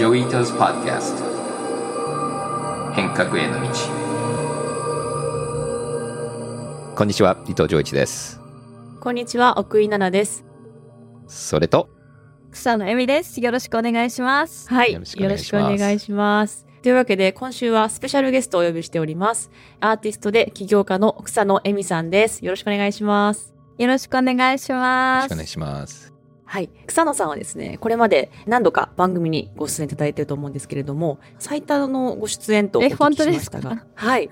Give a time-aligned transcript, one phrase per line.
[0.00, 1.24] Joi Ito's Podcast
[2.94, 3.68] 変革への道。
[6.96, 8.40] こんにちは伊藤穰一です。
[8.98, 10.42] こんにちは奥井奈南です。
[11.26, 11.90] それと
[12.50, 13.42] 草野絵美です。
[13.42, 14.70] よろしくお願いします。
[14.70, 15.34] はいよろしくお願
[15.94, 16.66] いします。
[16.82, 19.50] というわけで今週はスペシャルゲストをお呼びしております。
[19.80, 22.42] アーティストで起業家の草野絵美さんです。
[22.42, 23.52] よろしくお願いします。
[23.76, 25.24] よろしくお願いします。
[25.24, 26.19] よろしくお願いします。
[26.50, 26.70] はい。
[26.88, 33.86] 草野さんはですね、これまで何度か番組にご出演いただいていると思うんですけれども、最多のご出演とお聞きしましたが。
[33.94, 34.28] はい。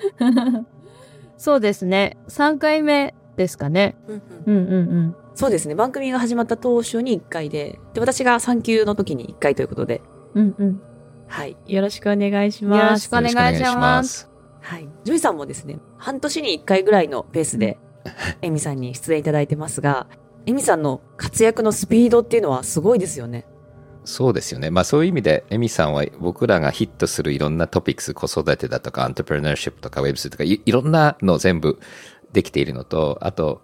[1.39, 2.17] そうですね。
[2.27, 3.95] 3回目ですかね。
[4.09, 5.17] うんうんうんうん。
[5.37, 5.77] そうですね。
[5.77, 10.03] 番組が始まった当初に1回で、で、私が産休の時に1回ということで。
[10.35, 10.81] うんうん。
[11.29, 11.57] はい。
[11.69, 12.83] よろしくお願いします。
[12.83, 14.29] よろしくお願いします。
[14.61, 14.89] はい。
[15.05, 17.79] ジョイさんもですね、半年に1回ぐらいのペースで、
[18.43, 20.09] エミさんに出演いただいてますが、
[20.49, 23.45] エミさんの活躍のスピードっていうのはすごいですよね。
[24.05, 24.71] そうですよね。
[24.71, 31.79] まあそういう意味で、エミさんは僕らがヒットするいろんなトピックス、子育てだとか、アントプレナーシップとか、ウェブスとかい、いろんなの全部
[32.33, 33.61] できているのと、あと、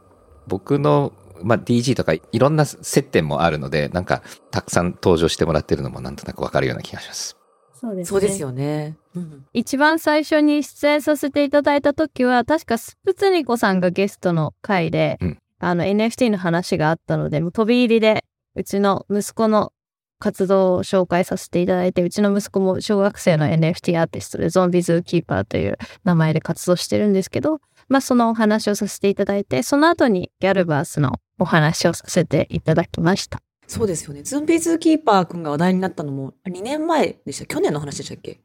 [0.47, 7.39] 僕の、まあ DG とかいろんな接点もあるので、なんかたくさん登場してもらってるのもなんとなくわかるような気がします。
[7.73, 9.47] そうです、ね、そうですよね、うん。
[9.55, 19.73] 一番最初に出演させていただいた時は、確かスプツニコさんがゲストの回で、うん、あの NFT の話があったので、もう飛び入りで、うちの息子の
[20.21, 33.41] 活動を紹介させていただいて、うちの息子も小学生の NFT アーティストで、ゾンビズーキーパーという名前で活動してるんですけど、まあそのお話をさせていただいて、その後にギャルバースのお話をさせていただきました。
[33.67, 34.23] そうですよね。
[34.23, 37.47] ズンビズーキーパーくんが話題になったのも2年前でした。
[37.47, 38.41] 去年の話でしたっけ？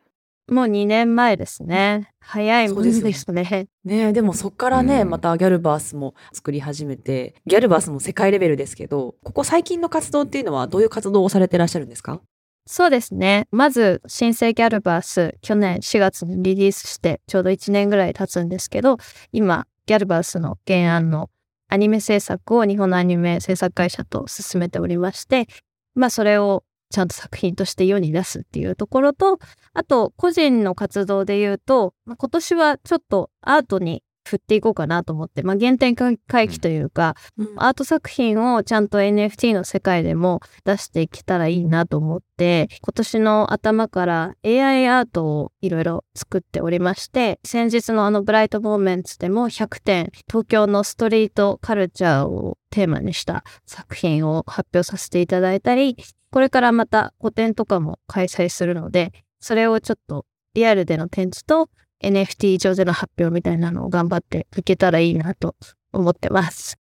[0.50, 2.12] もう2年前ですね。
[2.20, 3.68] 早いもんですね。
[3.84, 12.22] ねでもそっからね、うん、またギャルバースも作り始めて、ギャルバースも世界レベルですけど、ここ最近の活動っていうのはどういう活動をされてらっしゃるんですか？
[12.66, 13.48] そうですね。
[13.52, 18.98] まず、新生ギャルバース、去年4月にリリースして、ちょうど1年ぐらい経つんですけど、
[19.32, 21.32] 今、ギャルバースの原案の
[21.68, 25.48] アニメ制作を日本のアニメ制作会社と進めておりまして、
[25.96, 29.40] まあそれをちゃんと作品として世に出すっていうところと、
[29.74, 36.18] あと個人の活動で言うと、まあ、今年はちょっとアートに振っていこうかなと思って、まあ、原点回
[36.48, 55.98] 帰というか、うん、アート作品をちゃんと NFT の世界でも出していけたらいいなと思って、今年の頭から AI アートをいろいろ作っておりまして、先日のあのブライトモーメンツでも100点、東京のストリートカルチャーをテーマにした作品を発表させていただいたり、
[56.32, 61.70] これからまた個展とかも開催するので、それをちょっとリアルでの展示と
[62.04, 65.56] NFT 上での発表みたいなのを頑張っていけたらいいなと
[65.92, 66.78] 思ってます。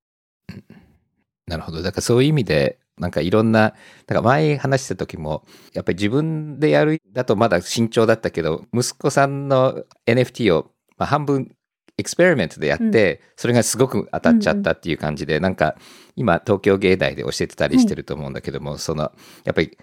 [1.47, 1.81] なるほど。
[1.81, 3.73] だからそういう意味で、なんかいろんな、
[4.05, 11.55] だか前話した時も、やっぱり自分でやるだとまだ慎重だったけど、息子さんの NFT を、まあ、半分
[11.99, 15.75] エクスペリメントでやって、うん、それがすごく当たっちゃったっていう感じで、うんうん、なんか
[16.15, 19.11] 今東京芸大で教えてたりしてると思うんだけども、その
[19.43, 19.77] やっぱり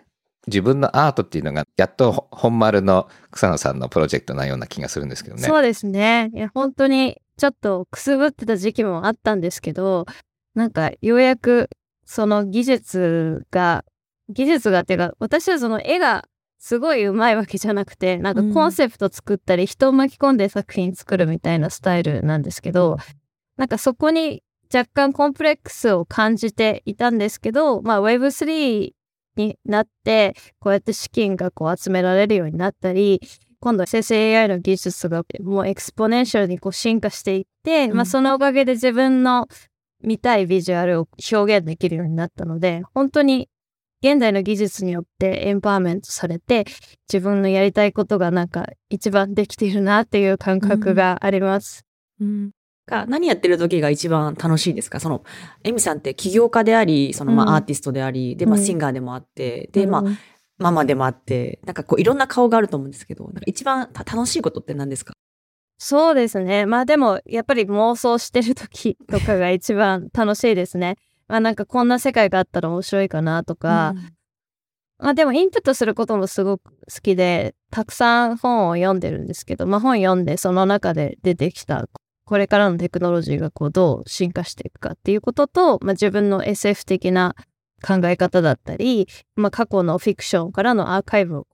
[0.46, 5.42] 自分のアートっていうのがやっと本丸の草野さんのプロジェクトなような気がするんですけどね。
[5.42, 6.30] そうですね。
[6.34, 10.06] いや本当にちょっとくすぶってた時期もあったんですけど、
[10.54, 11.68] なんかようやく
[12.06, 13.84] その技術が、
[14.28, 16.24] 技術がっていうか、私はその絵が
[16.58, 22.96] すごい上手いわけじゃなくて、なんかコンセプト作ったり、人を巻き込んで作品作るみたいなスタイルなんですけど、
[23.56, 24.42] なんかそこに
[24.74, 28.92] 若干コンプレックスを感じていたんですけど、まあ Web3
[29.36, 33.20] になって、こうやって資金がこう集められるようになったり、
[33.60, 39.48] 今度生成 AI の技術がもう exponential にこう進化していって、うん、まあそのおかげで自分の
[40.02, 43.48] 見たいビジュアルを表現できるようになったので、本当に
[44.02, 46.64] 現代の技術によってエンパワーメントされて、
[47.12, 51.84] 自分のやりたいことがなんか一番できているなっていう感覚があります。
[52.20, 52.50] うん、うん
[52.88, 55.00] が何やってる時が一番楽しいですか？
[55.00, 55.24] その、
[55.64, 60.02] エミさんって起業家であり、そのまあアーティストであり、うん、で、まあシンガーでもあって、で、まあ、
[60.58, 65.14] ママでもあって、なんかこういろんな顔があると思うんですけど、なんか一番楽しいことって何ですか？
[65.78, 66.64] そうですね。
[66.64, 70.96] まあでも、やっぱり妄想してる時とかが一番楽しいですね。
[71.28, 74.02] まあなんかこんな世界があったら面白いかなとか、うん、
[74.98, 81.88] まあでもインプットすることもすごく好きで、たくさん本を読んでるんですけど、まあ本読んでその中で出てきた
[82.26, 87.36] これからのテクノロジーがこうどう進化していくかっていうことと、まあ、自分の SF 的な
[87.86, 89.06] 考え方だったり、
[89.36, 91.46] まあ、過去のフィクションからのアーカイブを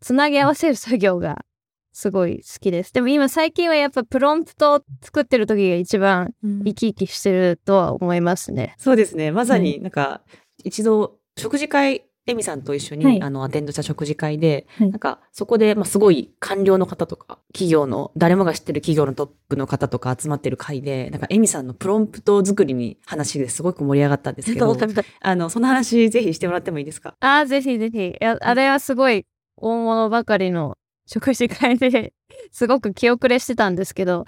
[0.00, 1.44] つなぎ合わせる作業が
[1.96, 2.92] すごい好きです。
[2.92, 8.74] でも今最近はやっぱプロンプトを作ってる時が一番生き生きしてるとは思いますね。
[8.78, 9.30] うん、そうですね。
[9.30, 10.20] まさになんか、
[10.64, 24.74] 一度食事会エミさんと一緒に、はいあの、アテンドした食事会で、はいなんか、そこで、まあ、すごい官僚の方とか、企業の、誰もが知ってる企業のトップの方とか集まってる会で、なんか、エミさんのプロンプト作りに話ですごく盛り上がったんですけど、
[25.20, 27.14] あの、その話ぜひしてもらってもいいですか？
[27.20, 28.14] ああ、ぜひぜひ。
[28.20, 29.26] あれはすごい
[29.58, 32.12] 大物ばかりの食事会で、
[32.50, 34.24] すごく気遅れしてたんですけど、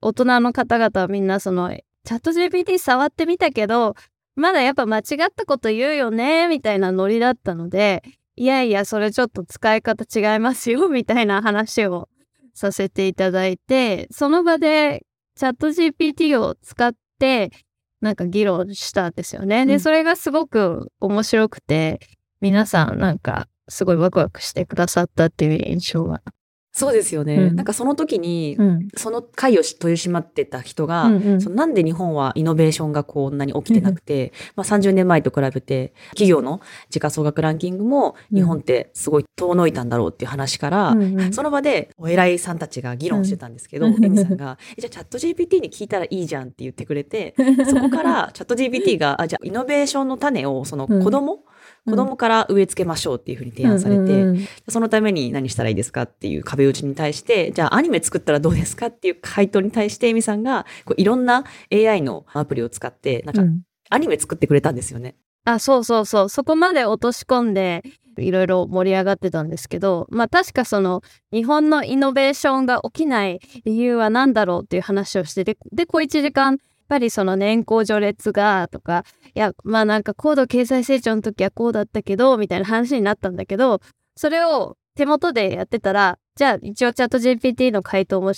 [0.00, 3.94] 大人の方々はみんなその、チャット GPT 触ってみたけど、
[4.36, 5.04] まだやっぱ間違っ
[5.34, 8.02] たこと言うよね、みたいなノリだったので、
[8.36, 12.08] いやいや、それちょっと使い方違いますよ、 みたいな話を
[12.54, 17.50] させていただいて、その場でチャット GPT を使って、
[18.02, 19.64] なんか議論したんですよね。
[19.64, 22.00] で、うんそれがすごく面白くて、
[22.42, 26.22] 皆さんなんかすごいワクワクしてくださったっていう印象が。
[26.76, 27.36] そうですよね。
[27.36, 27.56] うん。
[27.56, 28.88] なんかその時に、うん。
[28.96, 31.40] その会を取り締まってた人が、うんうん。
[31.40, 36.60] そのなんで日本はイノベーションがこんなに起きてなくて、まあ30年前と比べて企業の
[36.90, 41.32] 時価総額ランキングも日本ってすごい遠のいたんだろうっていう話から、うんうん。
[41.32, 47.34] その場でお偉いさんたちが議論してたんですけど、うんエミさんが、えじゃあチャット GPT に聞いたらいいじゃんって言ってくれて、
[47.66, 51.40] そこからチャット GPT が、あ、じゃあイノベーションの種をその子供、うん
[51.86, 65.14] 子供から植え付けましょうっていうふうに提案されて、そのために何したらいいですかっていう壁打ちに対して、じゃあアニメ作ったらどうですかっていう回答に対して、エミさんがこういろんな AI のアプリを使って、なんかうんアニメ作ってくれたんですよね。
[65.44, 66.28] あ、そうそうそう。
[66.28, 67.82] そこまで落とし込んで、
[68.18, 79.04] いろいろ盛り上がってたんですけど、まあ確かその、日本のイノベーションが起きない理由は何だろうっていう話をしてて、で、小一時間、ぱりその年功序列が、とか、
[79.34, 83.80] いや、まあなんか高度経済成長の時はこうだったけど、みたいな話になったんだけど、
[84.16, 88.32] それを手元でやってたら、じゃあ一応チャット GPT の回答も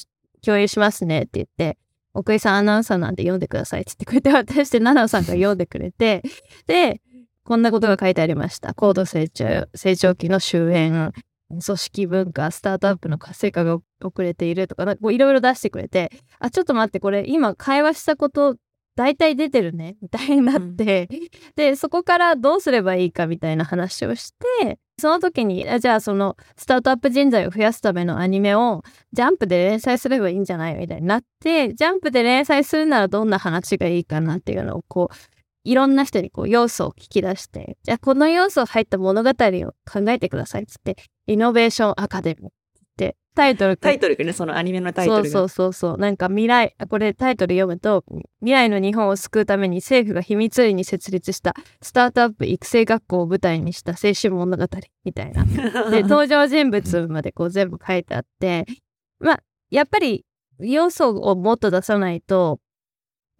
[0.45, 1.79] 共有しますねって言って、
[2.15, 6.23] 奥井さんアナウンサーなんで読んでくださいって言ってくれて、渡して、奈々さんが読んでくれて、
[6.67, 7.01] で、
[7.45, 8.75] こんなことが書いてありました。
[8.75, 11.13] 高度成長、成長期の終焉、
[11.51, 18.57] 組織文化、スタートアップの活性化が遅れているとか、なんかこういろいろ出してくれて、あ、ちょっと待って、これ今会話したこと、
[18.97, 21.09] 大体出てるね、みたいになって、
[21.57, 30.75] で、そこからどうすればいいかみたいな話をして、その時に、あじゃあそのスタートアップ人材を増やすためのアニメをジャンプで連載すればいいんじゃない？
[30.75, 35.15] みたいになって、ジャンプで連載するならどんな話がいいかなっていうのをこう、
[35.63, 40.97] いろんな人にこう要素を聞き出して、じゃあこの要素入った物語を考えてくださいっつって、
[41.29, 42.51] イノベーションアカデミーっ
[42.97, 45.31] てタイトルタイトルがね、そのアニメのタイトルが。
[45.31, 45.99] そうそうそうそう。
[45.99, 48.05] なんか未来、あこれタイトル読むと、
[48.41, 54.67] 未来の日本を救うために政府が秘密裏に設立したスタートアップ育成学校を舞台にした青春物語
[55.05, 55.45] みたいな。
[55.93, 58.67] で、登場人物までこう全部書いてあって、
[59.21, 60.25] まあ、やっぱり
[60.59, 62.59] 要素をもっと出さないと、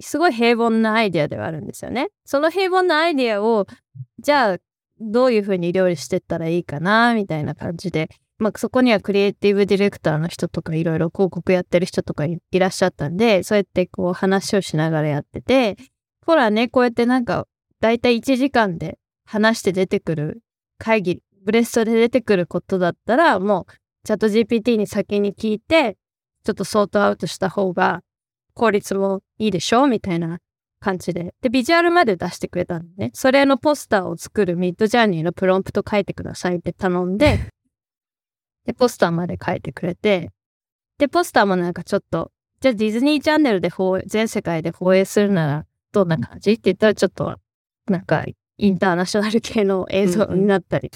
[0.01, 2.11] すごい平凡なアイデアではあるんですよね。
[2.25, 3.67] その平凡なアイデアを、
[4.21, 4.59] じゃあ、
[5.01, 8.09] どういうふうに料理してったらいいかな、みたいな感じで、
[8.39, 15.77] まあ、そこにはクリエイティブディレクターの人とかいろいろ広告やってる人とかいらっしゃったんで、そうやってこう話をしながらやってて、
[16.25, 17.47] ほらね、こうやってなんか、
[17.81, 20.43] だいたい1時間で話して出てくる
[20.79, 23.73] 会議、ブレストで出てくることだったら、もう
[24.05, 25.97] チャット GPT に先に聞いて、
[26.45, 28.03] ちょっとソートアウトした方が
[28.55, 30.39] 効率もいいでしょみたいな
[30.81, 31.35] 感じで。
[31.41, 33.11] で、ビジュアルまで出してくれたんでね。
[33.15, 37.41] それのポスターを作るミッドジャーニーのプロンプト書いてくださいって頼んで、
[38.65, 40.31] で、ポスターまで書いてくれて、
[40.99, 42.31] で、ポスターもなんかちょっと、
[42.61, 43.71] じゃあディズニーチャンネルで
[44.07, 47.39] 全世界で放映するならどんな感じって言ったらちょっと、
[47.87, 48.25] なんか
[48.59, 50.91] インターナショナル系の映像になったり。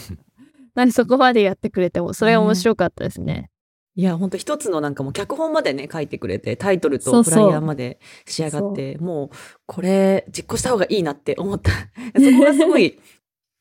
[0.75, 3.51] なんでそこまでやってくれても、それは面白かったですね。
[3.95, 7.25] いや、ほんと一つのなんかもう脚本までね、書いてくれて、タイトルそうそう。
[7.25, 11.71] とフライヤーまで仕上がって、もう、これ、実行した方がいいなって思った。
[12.19, 12.99] そこがすごい、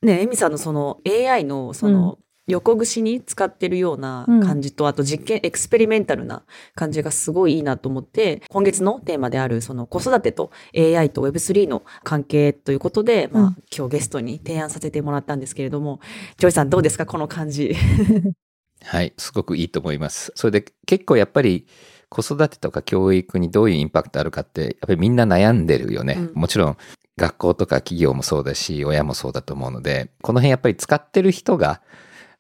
[0.02, 6.44] ね、エミさんのその AI のその、横串に使ってるような感じと、あと実験、 experimental な
[6.76, 13.58] 感じがすごいいいなと思って、今月のテーマである、その子育てと AI と Web3 の関係ということで、まあ、うん。
[13.76, 16.00] 今日ゲストに提案させてもらったんですけれども、
[16.38, 17.76] ジョイさんどうですかこの感じ？
[18.84, 20.32] はい、すごくいいと思います。
[20.36, 21.68] それで結構やっぱり
[22.10, 26.16] 子育てとか教育にどういうインパクトあるかって、やっぱりみんな悩んでるよね。
[26.18, 26.78] うんもちろん
[27.18, 31.82] 学校とか企業もそうだし、親もそうだと思うので、この辺やっぱり使ってる人が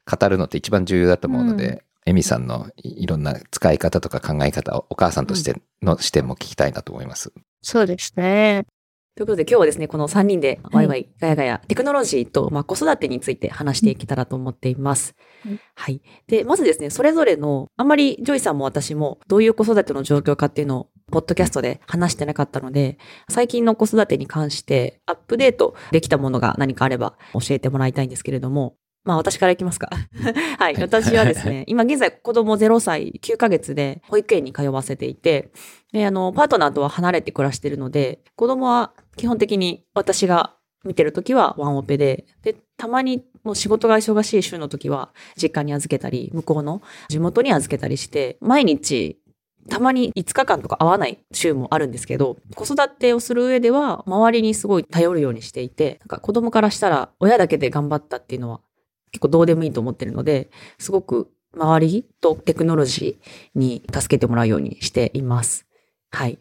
[0.09, 7.31] 語るのって一番重要だと思うので、うんエミさんのいいろんな使い方とか考え方をお母さんとしての視点も聞きたいなと思います。
[7.61, 8.65] そうですね。
[9.13, 15.15] ということで今日はですね、この3人ではいワイワイガヤガヤ、テクノロジーと、まあ、子育てについて話していけたらと思っています。
[15.43, 16.01] はいはい。
[16.27, 22.97] で、まずですね、それぞれの、あんまりジョイさんも私もどういう子育ての状況かっていうのをポッドキャストで話してなかったので、
[23.29, 29.89] 最近の子育てに関してアップデートできたものが何かあれば教えてもらいたいんですけれども、まあ私からいきますか。
[30.59, 30.75] はい。
[30.79, 35.51] 私はですね、 今現在子供0歳9ヶ月で保育園に通わせていて、
[35.91, 49.21] で、あの、パートナーとは離れて暮らしているので、子供は基本的に私が見てるときはワンオペで、で、たまにもう仕事が忙しい週の時は実家に預けたり、向こうの地元に預けたりして、毎日
[49.69, 58.61] たまに5日間とか会わない週もあるんですけど、子育てをする上では周りにすごい頼るようにしていて、なんか子供からしたら親だけで頑張ったっていうのは
[59.11, 60.49] 結構どうでもいいと思ってるので、
[60.79, 65.65] すごく周りとテクノロジーに助けてもらうようにしています。
[66.11, 66.39] はい。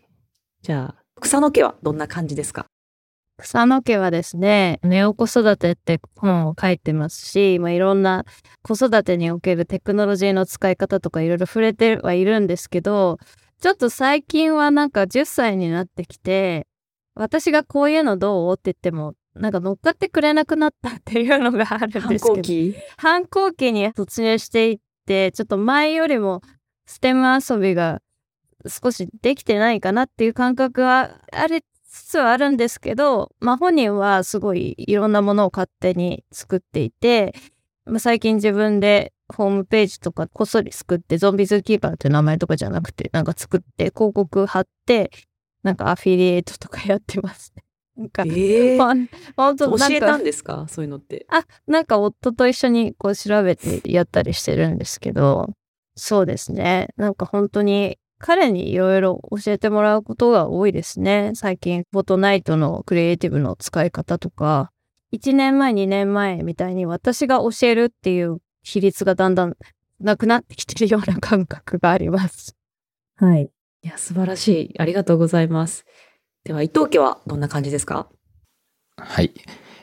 [0.63, 2.67] じゃあ、草野家はどんな感じですか？
[3.39, 8.27] 草野家はですね、ネオ子育てって本を書いてますし、まあ、いろんな
[8.63, 13.19] 子育てにおけるテクノロジーの使い方とかいろいろ触れてはいるんですけど、
[13.61, 16.67] ちょっと最近はなんか10歳になってきて、
[17.15, 18.53] 私がこういうのどう？
[18.53, 22.35] って言っても、なんか乗っかってくれなくなったっていうのがあるんですけど。
[22.35, 22.75] 反抗期？
[22.97, 26.43] 反抗期に突入していって、ちょっと前よりも
[26.87, 28.03] ステム遊びが
[28.67, 37.35] 少しできてないかなっていう感覚はあるつつはあるんですけど、まあ本人はすごいいろんなものを勝手に作っていて、
[37.85, 45.11] まあ、最近自分でホームページとかこっそり作って、ゾンビズキーパーって名前とかじゃなくて、なんか作って広告貼って、
[45.63, 47.65] なんかアフィリエイトとかやってますね。
[48.01, 50.67] なんか、えー、本当教えたんですか？
[50.69, 51.27] そういうのって。
[51.29, 55.51] あ、なんか夫と一緒にこう調べてやったりしてるんですけど、
[55.97, 56.89] そうですね。
[56.97, 61.33] なんか本当に彼にいろいろ教えてもらうことが多いですね。
[61.35, 64.71] 最近、フォトナイトのクリエイティブの使い方とか、
[65.13, 69.57] 1年前、2年前みたいに私が教えるっていう比率がだんだん
[70.01, 72.57] なくなってきてるような感覚があります。
[73.17, 73.51] はい。
[73.83, 74.75] いや、素晴らしい。
[74.79, 75.85] ありがとうございます。
[76.45, 78.09] では、伊藤家はどんな感じですか？
[78.97, 79.33] はい。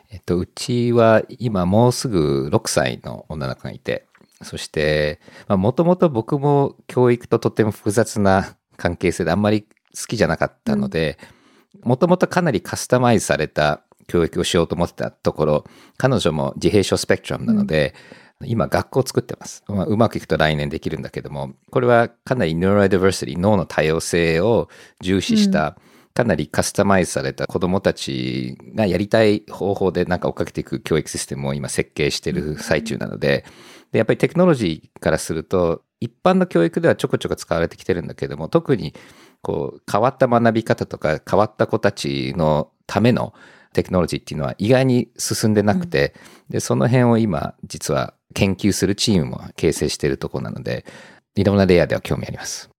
[0.10, 4.08] えっと、うちは今もうすぐ6歳の女の子がいて、
[4.42, 9.68] そして、もともと僕も教育ととても複雑な関係性であんまり好
[10.08, 11.20] きじゃなかったので、
[11.84, 15.64] もともとかなりカスタマイズされた教育をしようと思ってたところ、
[15.98, 17.94] 彼女も自閉症スペクトラムなので、
[18.42, 19.86] うん、今学校を作ってます、まあ。
[19.86, 24.70] うまくいくと来年できるんだけども、これはかなり neurodiversity、脳の多様性を
[25.02, 25.78] 重視した、
[26.18, 38.94] かなりカスタマイズされた子供たちがやりたい方法でなんか追っかけていく教育システムを今設計している最中なので、うんで、やっぱりテクノロジーからすると、一般の教育ではちょこちょこ使われてきてるんだけども、特に
[39.42, 43.34] こう変わった学び方とか変わった子たちのための
[43.74, 46.14] テクノロジーっていうのは意外に進んでなくて、
[46.50, 50.86] うん、で、その辺を今実は研究するチームも形成しているところなので、
[51.36, 52.70] いろんなレイヤーでは興味あります。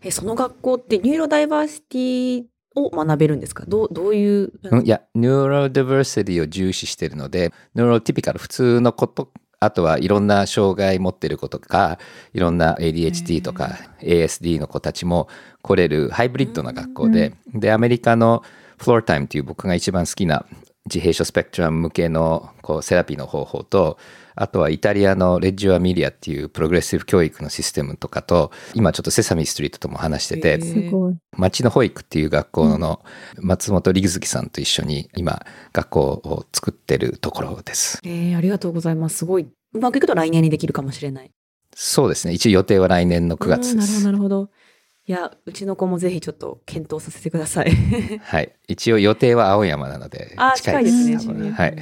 [0.00, 3.64] え、その学校ってニューロダイバーシティを学べるんですか？
[3.66, 11.98] どう、どういう、うん、いや、ニューロダイバーシティを重視しているので、ニューロティピカル、普通のことあとはいろんな障害持ってる子とか、
[12.34, 15.28] いろんな ADHD とか ASD の子たちも
[15.62, 18.42] 来れるハイブリッドな学校で、で、アメリカの
[18.76, 20.44] Floortime という僕が一番好きな
[20.86, 23.98] 自閉症スペクトラム向けのこうセラピーの方法と、
[24.34, 30.60] あとはイタリアのレッジュアミリアっていうプログレッシブ教育のシステムとかと、今ちょっとセサミストリートとも話してて、
[31.36, 33.02] 町の保育っていう学校の
[33.38, 38.00] 松本力月さんと一緒に今学校を作ってるところです。
[38.04, 39.18] えー、ありがとうございます。
[39.18, 39.46] すごい。
[39.74, 41.30] うまくいくと来年にできるかもしれない。
[41.74, 42.34] そうですね。
[42.34, 44.04] 一応予定は来年の9月です。
[44.04, 44.50] なるほど、なるほど。
[45.04, 47.72] いや、うちの子もぜひちょっと検討させてください。
[48.22, 48.54] はい。
[48.68, 50.96] 一応予定は青山なので、近いです。
[51.06, 51.50] 近いですね。
[51.50, 51.76] はい。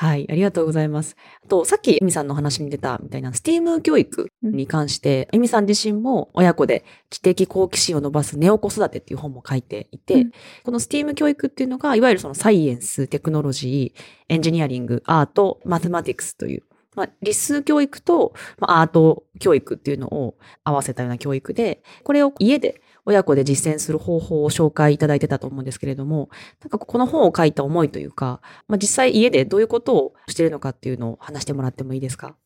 [0.00, 1.16] はい、ありがとうございます。
[1.44, 10.30] あと、さっきエミさんの話に出たみたいな、スティーム教育に関して、エミさん自身も親子で知的好奇心を伸ばすネオ子育てっていう本も書いていて、うん、
[10.62, 16.62] このスティーム教育っていうのが、いわゆるそのサイエンス、テクノロジー、エンジニアリング、アート、マテマティクスという、
[16.98, 26.28] まあ、理数教育と、まあ、アート教育っていうのを合わせたような教育で、これを家で親子で実践する方法を紹介いただいてたと思うんですけれども、
[26.60, 32.36] なんかこの本を書いた思いというか、まあ、実際家でどういうことをしてるのかっていうのを話してもらってもいいですか？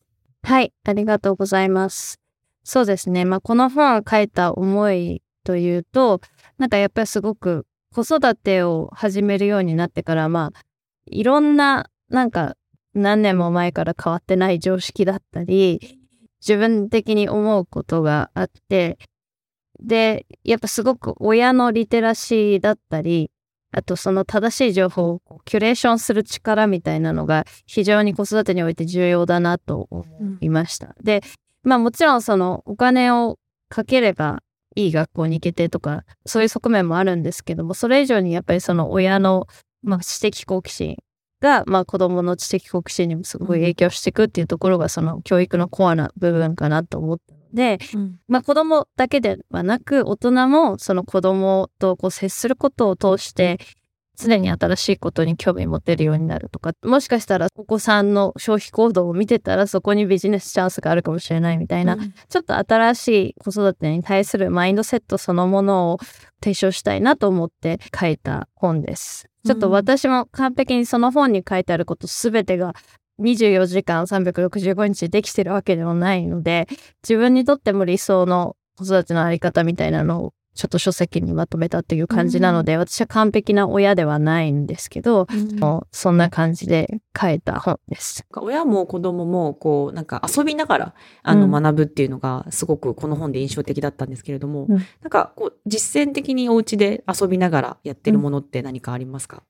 [0.43, 2.19] はい、ありがとうございます。
[2.63, 3.25] そうですね。
[3.25, 6.21] まあ、この本を書いた思いというと、
[6.57, 10.59] なんかやっぱりすごく子育てを始めるようになってから、まあ、
[11.05, 12.55] いろんな、なんか
[12.93, 15.99] 何年も前から変わってない常識だったり、
[16.41, 18.97] 自分的に思うことがあって、
[19.81, 23.31] で、やっぱすごく親のリテラシーだったり、
[23.71, 30.05] あとその正しい情報をキュレーションする力みたいなのが非常に子育てにおいて重要だなと思
[30.41, 30.95] いました。
[30.97, 31.21] うん、で、
[31.63, 34.43] まあもちろんそのお金をかければ
[34.75, 39.47] いい学校に行けてとか、そういう側面もあるんですけども、それ以上にやっぱりその親の、
[39.81, 40.97] まあ、知的好奇心
[41.43, 48.19] が、まあ、子供の知的好奇心にもすごい影響していくっていうところが、その教育のコアな部分かなと思ったので、うん。
[48.29, 53.59] まあ、子供だけではなく、大人もその子供とこう接することを通して、
[54.15, 61.97] 常に新しいことに興味持てるようになるとか、もしかしたらお子さんの消費行動を見てたらそこにビジネスチャンスがあるかもしれないみたいな、
[62.29, 65.97] ちょっと新しい子育てに対するマインドセットそのものを
[66.43, 69.27] 提唱したいなと思って書いた本です。
[69.45, 72.73] ちょっと私も完璧にその本に書いてあることすべてが
[73.19, 76.67] 24時間365日できてるわけでもないので、
[77.03, 85.27] 自分にとっても理想の子育てのあり方みたいなのをちょっと書籍にまとめたっていう感じなので、私は完璧な親ではないんですけど、
[85.59, 88.25] もうそんな感じで書いた本です。
[88.35, 90.93] 親も子供も、こう、なんか遊びながら、
[91.23, 94.77] あの、うん学ぶっていうのが、すごくこの本で印象的だったんですけれども、うん。
[94.77, 99.43] なんか、こう、実践的にお家で遊びながらやってるものって何かありますか、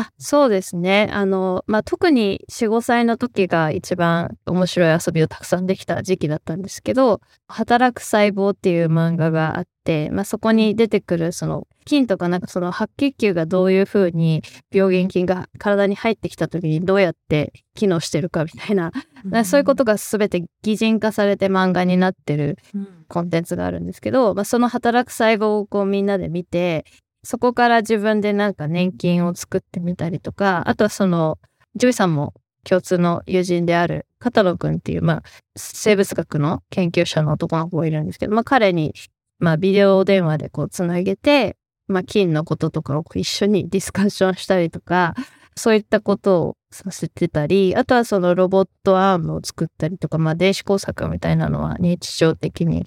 [0.00, 1.08] あ、そうですね。
[1.12, 26.84] あの、まあ、特に4、5歳の時が一番面白い遊びをたくさんできた時期だったんですけど、働く細胞っていう漫画があって、まあ、そこに出てくるその菌とかなんかその白血球がどういうふうに病原菌が体に入ってきた時にどうやって機能してるかみたいな、だからそういうことが全て擬人化されて漫画になってるうんコンテンツがあるんですけど、まあ、そのはたらく細胞をこうみんなで見て、
[27.28, 31.38] そこから自分でなんか粘菌を作ってみたりとか、あとはその、
[31.74, 32.32] ジョイさんも
[32.64, 35.22] 共通の友人である片野くんっていう、まあ、
[35.54, 38.94] 生物学の研究者の男の子がいるんですけど、まあ彼に、
[39.40, 45.14] まあビデオ電話でこうつなげて、まあ菌のこととかを一緒にディスカッションしたりとか、
[45.54, 52.86] そういったことをさせてたり、あとはそのロボットアームを作ったりとか、まあ電子工作みたいなのは日常的に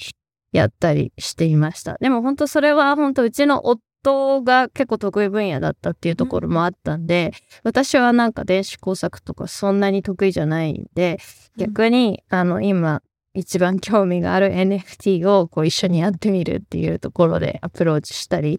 [0.51, 1.99] やったりしていました。
[1.99, 11.19] でも本当それは本当うちの夫が結構得意分野だったっていうところもあったんで、私はなんか電子工作とかそんなに得意じゃないんで、
[11.57, 13.01] 逆に、あの今
[13.33, 18.57] 一番興味がある NFT をこう一緒にやってみるっていうところでアプローチしたり、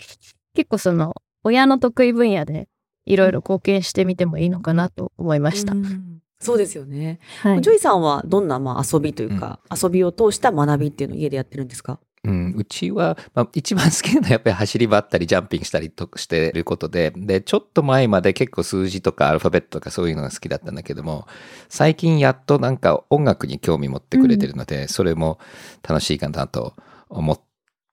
[0.55, 2.69] 結構その親の得意分野で
[3.05, 5.73] いろいろ貢献してみてもいいのかなと思いました。
[5.73, 7.21] うんそうですよね。
[7.43, 7.61] はい。
[7.61, 12.01] ジョイさんはどんな、まあ、遊びというか、遊びを通した学びっていうのを家でやってるんですか？
[12.25, 21.27] うん、うちは、まあ、一番好きなのはやっぱり走り回ったりジャンピングしたりとかしてることで、で、ちょっと前まで結構数字とかアルファベットとかそういうのが好きだったんだけども、
[21.69, 25.41] 最近やっとなんか音楽に興味持ってくれてるので、それも
[25.83, 26.75] 楽しいかなと
[27.09, 27.41] 思っ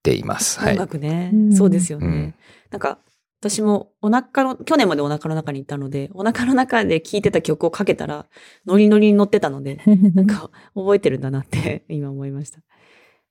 [0.04, 0.60] ています。
[0.60, 0.74] はい。
[0.74, 2.08] 音楽ね、うんそうですよね。
[2.08, 2.36] うん
[2.70, 3.00] なんか、
[3.42, 8.28] 私もお腹の、去年までお腹の中にいたので、お腹の中で聴いてた曲をかけたら、
[8.68, 9.82] ノリノリに乗ってたので、
[10.14, 12.60] なんか覚えてるんだなって今思いました。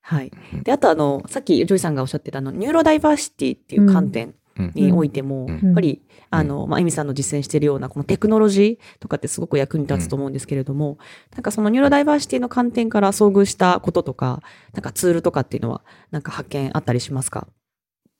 [0.08, 0.32] はい。
[0.62, 4.72] で、あとあの、さっきジョイさんがおっしゃってたあの、ニューロダイバーシティっていう観点うん。
[4.74, 5.60] においても、うん。
[5.62, 10.98] やっぱり、あの、まあ、エミさんの実践しているような、このテクノロジーとかってすごく役に立つと思うんですけれども、
[11.34, 14.42] なんかそのニューロダイバーシティの観点から遭遇したこととか、
[14.72, 17.46] なんかツールとかっていうのは、なんか発見あったりしますか？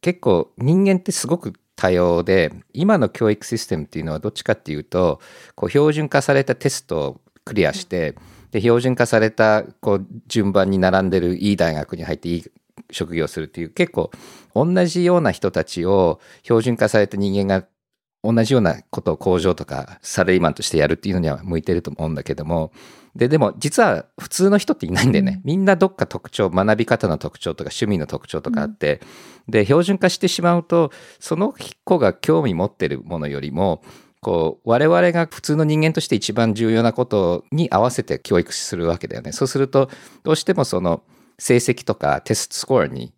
[0.01, 5.21] 結構人間ってすごく多様で今の教育システムっていうのはどっちかっていうと
[5.57, 8.15] こう標準化されたテストをクリアして、
[8.51, 12.45] で標準化されたこう順番に並んでるいい大学に入っていい
[12.91, 14.11] 職業をするっていう結構
[14.55, 17.67] 同じような人たちを標準化された人間が
[18.25, 22.73] 同じようなことを工場とかサラリーマンとしてやるっていうのには向いてると思うんだけども。
[23.15, 29.01] ででも実は普通の人っていないんだよね、みんなどっか特徴学び方の特徴とか趣味の特徴とかあって、
[29.49, 31.53] で標準化してしまうとその
[31.85, 33.83] 子が興味持ってるものよりも
[34.21, 39.33] こう我々が普通の人間として一番重要なことに合わせて教育するわけだよね。
[39.33, 39.91] そうすると
[40.25, 41.03] どうしてもその
[41.39, 43.13] 成績とかテストスコアに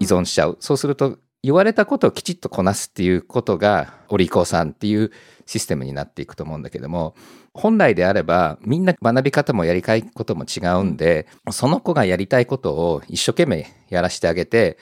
[0.00, 0.56] 依存しちゃう。
[0.60, 5.12] そうすると言われたことをきちっとこなすっていうことがお利口さんっていう
[5.46, 7.14] システムになっていくと思うんだけども
[7.54, 14.76] 本来であればみんな学び方もやりたいことも違うんでその子がやりたいことを一生懸命やらせてあげて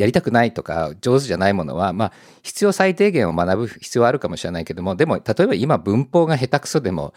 [0.00, 7.12] やりたくないとか上手じゃないものはまあ必要最低限を学ぶ必要はあるかもしれないけどもでも例えば今文法が下手くそでも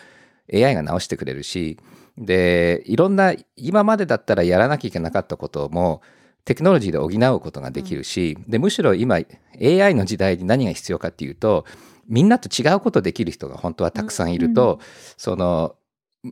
[0.54, 1.80] AI が直してくれるし
[2.18, 6.02] でいろんな今までだったらやらなきゃいけなかったことも
[6.44, 9.20] テクノロジーで補うことができるし、でむしろ今
[9.62, 11.66] AI の時代に何が必要かっていうと
[12.08, 14.80] みんなと違うことできる人が本当はたくさんいると、
[15.16, 15.76] その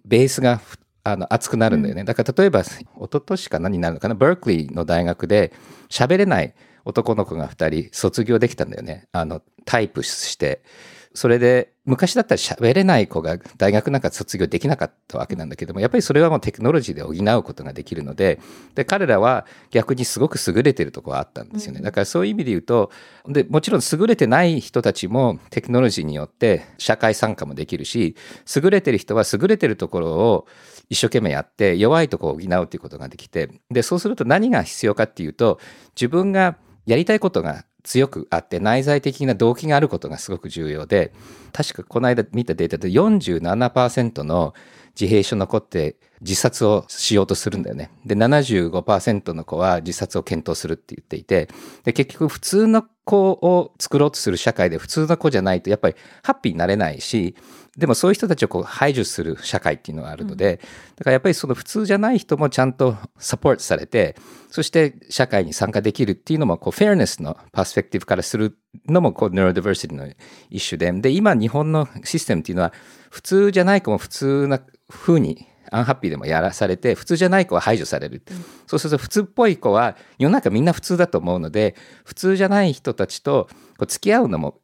[0.05, 2.03] ベースがふあの厚くなるんだよね。
[2.03, 4.15] だから例えば一昨年か何になるのかな？
[4.15, 5.51] バークリーの大学で
[5.89, 6.53] 喋れない
[6.85, 9.07] 男の子が2人卒業できたんだよね。
[9.11, 10.63] あのタイプして
[11.13, 18.39] それで昔だったら喋れない子が大学なんか卒業できなかったわけなんだけどもやっぱりそれはもうテクノロジーで補うことができるので
[18.75, 21.81] で彼らは逆にすごく優れてるところはあったんですよね。
[21.81, 22.91] だからそういう意味で言うと
[23.27, 28.15] でもちろん優れてない人たちもテクノロジーによって社会参加もできるし
[28.55, 30.47] 優れてる人は優れてるところを
[30.89, 35.59] 一生懸命やって弱いところを補うということができてでそうすると何が必要かっていうと
[35.95, 41.13] 自分がやりたいことが強くあって内在的な動機があることがすごく重要で
[41.51, 44.53] 確かこの間見たデータで47%の
[44.99, 47.91] 自閉症残って自殺をしようとするんだよね。
[48.05, 51.49] で、75%の子は自殺を検討するって言っていて、
[51.83, 57.35] で、結局普通の子を作ろうとする社会で普通の子じゃないとやっぱりハッピーになれないし、
[57.77, 60.59] でもそういう人たちをこう排除する社会っていうのがあるので、
[60.97, 64.15] だからやっぱりその普通じゃない人もちゃんとサポートされて、
[64.49, 68.57] そして社会に参加できるっていうのも、こうフェアネスのパースペクティブからする
[68.87, 70.07] のも、こうネロディバーシティの
[70.49, 72.73] 一種で、で、今日本のシステムっていうのは、
[73.09, 84.59] 普通じゃない子も普通な風にアンハッピーでもやらされて普通じゃない子は排除される、うん、そうすると普通っぽい子は世の中みんな普通だと思うので普通じゃない人たちとこう付き合うのも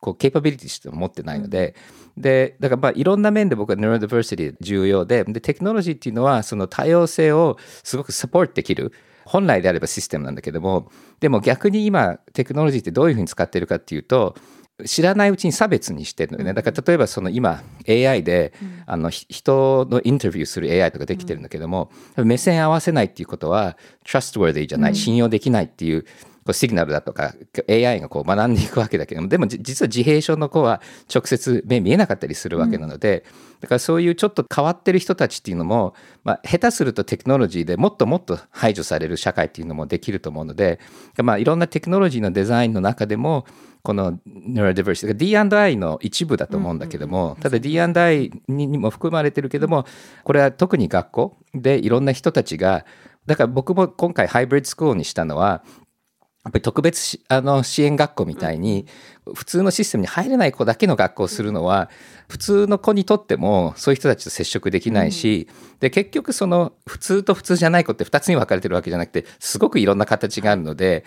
[0.00, 1.74] こうケーパビリティして持ってないので、
[2.16, 8.92] うん、でだからまあいろんな面で僕はネロディバーシティ重要ででテクノロジーっていうのはその多様性をすごくサポートできる
[9.24, 14.36] 本来であればシステムなんだけどもでも逆に今テクノロジーってどういうふうに使ってるかっていうと
[14.84, 16.54] 知らないうちに差別にしてるのよね。
[16.54, 18.52] だから例えばその今 AI で、
[18.86, 26.08] あの人のインタビューする AI とかできてるんだけども、目線合わせないっていうことは trustworthy じゃない、信用できないっていうこ
[26.50, 27.34] うシグナルだとか
[27.68, 30.80] AI がこう学んでいくわけだけどもでも実は自閉症の子は
[31.12, 33.24] 直接目見えなかったりするわけなので、
[33.60, 40.80] だからそういうちょっと変わってる人たちっていうのも、まあ、下手するとテクノロジーでもっともっと排除される社会っていうのもできると思うので、
[41.22, 43.46] まあ、いろんなテクノロジーのデザインの中でも
[43.82, 49.86] このニューロディバーシティ D&I の一部だと思うんだけども、ただ D&I にも含まれてるけども
[50.24, 52.84] これは特に学校でいろんな人たちが
[53.26, 55.62] だから僕も今回ハイブリッドスクールにしたのは
[56.44, 58.86] やっぱり特別あの支援学校みたいに
[59.34, 61.88] 普通のシステムに入れない子だけの学校をするのは
[62.28, 71.04] 普通の子にとってもそういう人たちと接触できないし、で結局その普通と普通じゃない子って2つに分かれてるわけじゃなくてすごくいろんな形があるので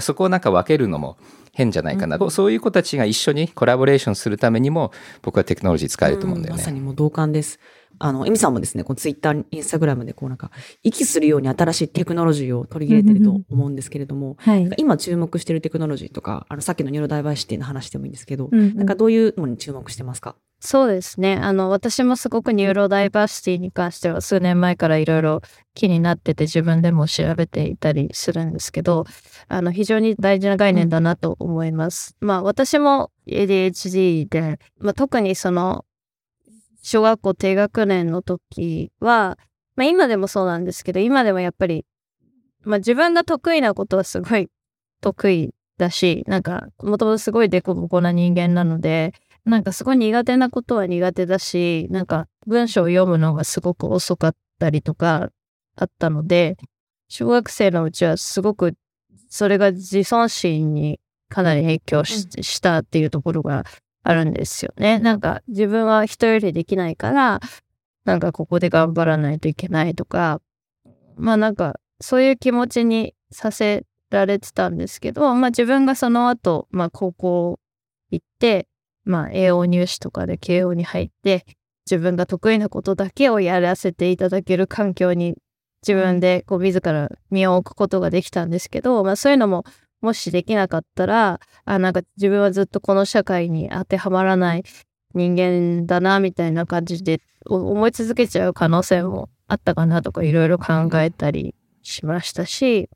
[0.00, 1.18] そこをなんか分けるのも
[1.52, 6.60] 変じゃないかな、うん、そういう子たちが一緒にコラボレーションするためにも僕はテクノロジー使えると思うんだよね。
[6.60, 7.58] まさにもう同感です。
[7.98, 10.50] あの、エミさんもですね、こうツイッター、インスタグラムでこうなんか、
[10.82, 20.36] 息するように新しいテクノロジーを取り入れてると思うんですけれども、はい、今注目してるテクノロジーとか、あの、さっきのニューロダイバーシティの話でもいいんですけど、うんうん、なんかどういうのに注目してますか？
[20.60, 21.36] そうですね。
[21.40, 25.40] あの、私もすごくニューロダイバーシティに関しては数年前からいろいろ
[25.74, 29.04] 気になってて自分でも調べていたりするんですけど、
[29.46, 32.16] あの、非常に大事な概念だなと思います。
[32.20, 35.84] うん、まあ、私も ADHD で、まあ、特にその、
[36.88, 39.36] 小学校低学年の時は、
[39.76, 41.84] まあ今でもそうなんですけど、今でもやっぱり、
[42.62, 44.48] まあ自分が得意なことはすごい
[45.02, 49.12] 得意だし、なんか、もともとすごいデコボコな人間なので、
[49.44, 55.28] なんかすごい苦手なことは苦手だし、なんか文章を読むのがすごく遅かったりとか
[55.76, 56.56] あったので、
[57.08, 58.74] 小学生のうちはすごく
[59.28, 63.64] それが自尊心にかなり影響したっていうところが
[64.08, 64.98] あるんですよね。
[65.00, 67.40] なんか自分は人よりできないから、
[68.06, 70.40] なんかここで頑張らないといけないとか、
[71.18, 77.60] まあなんかそういう気持ちにさせられてたんですけど、まあ自分がその後、まあ高校
[78.10, 78.66] 行って、
[79.04, 81.44] まあ栄養入試とかで慶応に入って、
[81.84, 85.36] 自分が得意なことだけをやらせていただける環境に
[85.86, 89.64] 自分でこう自ら身を置くことができたんですけど、まあそういうのも
[90.00, 94.64] もしできなかったら、あ、なんか自分はずっとこの社会に当てはまらない
[95.14, 102.90] 人間だな、みたいな感じで思い続けちゃう可能性もあったかなとかいろいろ考えたりしましたし、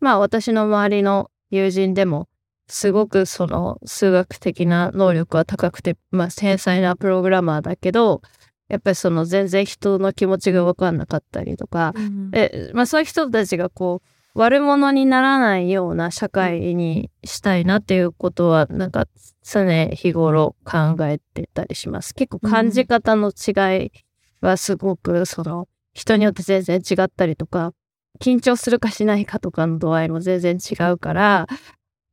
[0.00, 2.28] まあ私の周りの友人でも
[2.66, 8.22] すごくその数学的な能力は高くて、まあ繊細なプログラマーだけど、
[8.68, 19.06] やっぱりその全然人の気持ちが分かんなかったりとか、うん、えまあそういう人たちがこう悪者にならないような社会にしたいなっていうことは、なんか
[19.44, 22.14] 常日頃考えてたりします。
[22.14, 23.92] 結構感じ方の違い
[24.40, 27.74] はすごく、その、人によって全然違ったりとか、
[28.20, 31.46] 緊張するかしないかとかの度合いも全然違うから、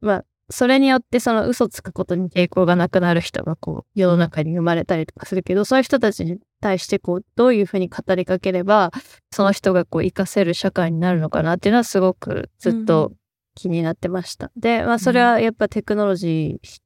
[0.02, 8.92] まあ、それによってその嘘つくことに抵抗がなくなる人がこう世の中に生まれたりとかするけど、そういう人たちに対してこうどういうふうに語りかければ、
[9.32, 13.12] その人がこう活かせる社会になるのかなっていうのはすごくずっと
[13.56, 14.52] 気になってました。
[14.56, 16.80] うん、で、まあそれはやっぱテクノロジー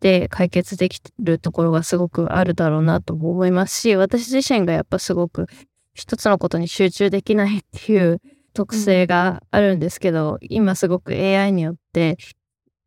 [0.00, 5.46] で解決できるところがすごくあるだろうなと思いますし、私自身がやっぱすごく
[5.94, 8.20] 一つのことに集中できないっていう
[8.54, 12.16] 特性があるんですけど、今すごく AI によって、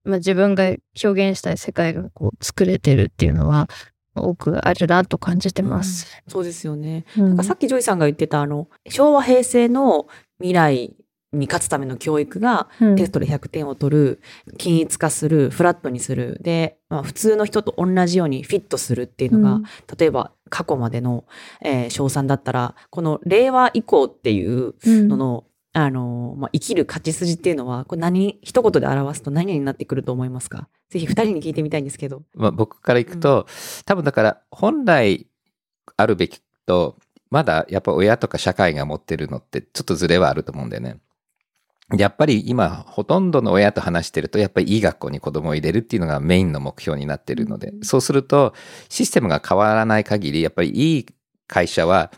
[0.03, 3.69] まあ、自分が表現したい世界がこう作れてるっていうのは
[4.15, 6.07] 多くあるなと感じてます。
[6.25, 7.05] うん、そうですよね。
[7.17, 10.07] うん、なんかさっきジョイさんが言ってたあの昭和平成の
[10.39, 10.95] 未来
[11.33, 14.21] に勝つための教育が、テストで100点を取る、
[14.57, 19.63] 均一化する、フラットにする、で、まあ、普通の人と同じようにフィットするっていうのが、うん、
[19.97, 21.25] 例えば過去までの、
[21.61, 30.69] えー、賞賛だったら、この令和以降っていうのの、うん、あの、まあ、生きる勝ち筋っていうのは、これ何、一言で表すと何になってくると思いますか？
[30.89, 32.21] ぜひ二人に聞いてみたいんですけど。
[32.35, 33.45] まあ、僕からいくと、うん、
[33.85, 35.27] 多分だから本来
[35.97, 36.97] あるべきと、
[37.31, 40.99] まだやっぱ親とか社会が持ってるのってちょっとズレはあると思うんだよね。
[41.97, 48.53] やっぱり今、ほとんどの親と話してると、やっぱりいい学校に子供を入れるっていうのがメインの目標になってるので、そうすると、
[48.89, 51.05] システムが変わらない限り、やっぱりいい
[51.47, 52.11] 会社は、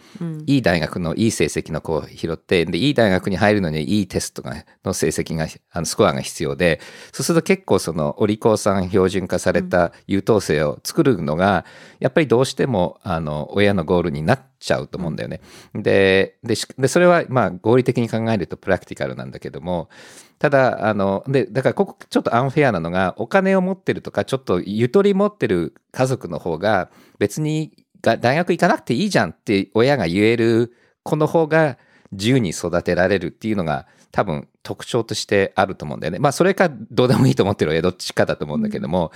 [0.46, 6.80] いい大学のいい成績の子を拾って、で、いい大学に入るのにいいテストがの成績が、あの、スコアが必要で、
[7.12, 11.66] そうすると結構その、お利口さん標準化された優等生を作るのが、
[12.00, 15.42] やっぱりどうしても、あの、親のゴールになっちゃうと思うんだよね。
[15.74, 19.90] で、で、でそれは、まあ、合理的に考えるとプラクティカルなんだけども、
[20.40, 31.78] ただ、あの、で、だからここちょっとアンフェアなのが、お金を持ってるとか、ちょっとゆとり持ってる家族の方が、別に大学行かなくていいじゃんって親が言える子の方が
[32.12, 36.20] 自由に育てられるっていうのが多分特徴としてあると思うんだよね。
[36.20, 39.12] まあそれかどうでもいいと思ってる親どっちかだと思うんだけども、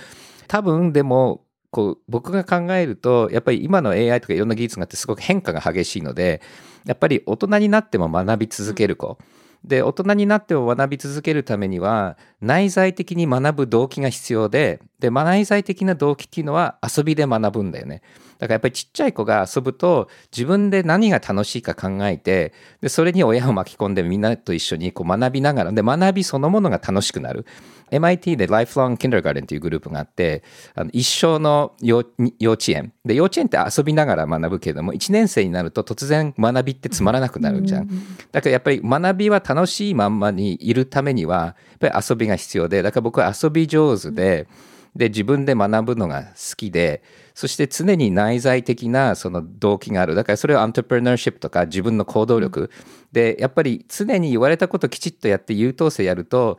[0.48, 6.42] 多分でもこう僕が考えるとやっぱり今の AI とかいろんな技術があってすごく変化が激しいので
[6.84, 9.18] やっぱり大人になっても学び続ける子、
[9.64, 18.02] で大人になっても学び続けるためには内在的に学ぶ動機が必要でで内在的な動機っていうのは遊びで学ぶんだよね。
[18.38, 27.44] だからやっぱりちっちゃい子が遊ぶと自分で何が楽しいか考えてでそれに親を巻き込んでみんなと一緒にこう学びながらで学びそのものが楽しくなる
[27.90, 30.42] MIT で Lifelong Kindergarten というグループがあって
[30.74, 32.92] あの一生の幼稚園。
[33.04, 37.88] で幼稚園って遊びながら学ぶけれども1年生になると突然学びってつまらなくなるじゃん。
[38.32, 44.46] だからやっぱり学びは楽しいまんまにいるためにはやっぱり遊びが必要でだから僕は遊び上手で、
[44.96, 47.02] で自分で学ぶのが好きで
[47.34, 50.14] そして常に内在的なその動機がある。
[50.14, 52.70] だからそれはアントプレナーシップとか自分の行動力。
[53.12, 56.58] でやっぱり常に言われたこときちっとやって優等生やると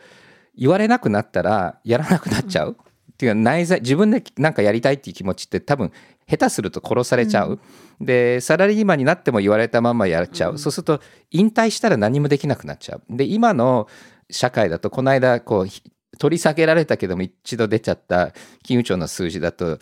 [0.57, 2.77] 言われなくなったらやらなくなっちゃう、
[3.11, 5.91] っていうか内在自分で何かやりたいっていう気持ちって多分
[6.27, 7.59] 下手すると殺されちゃう、
[7.99, 13.03] うん、でサラリーマンになっても言われたままやっちゃう、うん、そうすると引退したら何もできなくなっちゃう。
[13.09, 13.87] で今の
[14.31, 18.31] 社会だとこの間こう取り下げられたけども一度出ちゃった
[18.63, 19.77] 金融庁の数字だと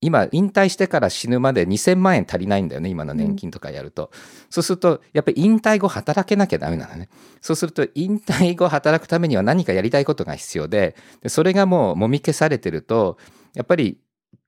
[0.00, 4.10] 今引退してから死ぬまで2000万円足りないんだよね今の年金とかやると、うん、
[4.48, 7.08] そうするとやっぱり引退後働けなきゃダメなのね。
[7.40, 13.18] そうすると引退後働くためには何かやりたいことが必要ででそれがもうもみ消されてると
[13.54, 13.98] やっぱり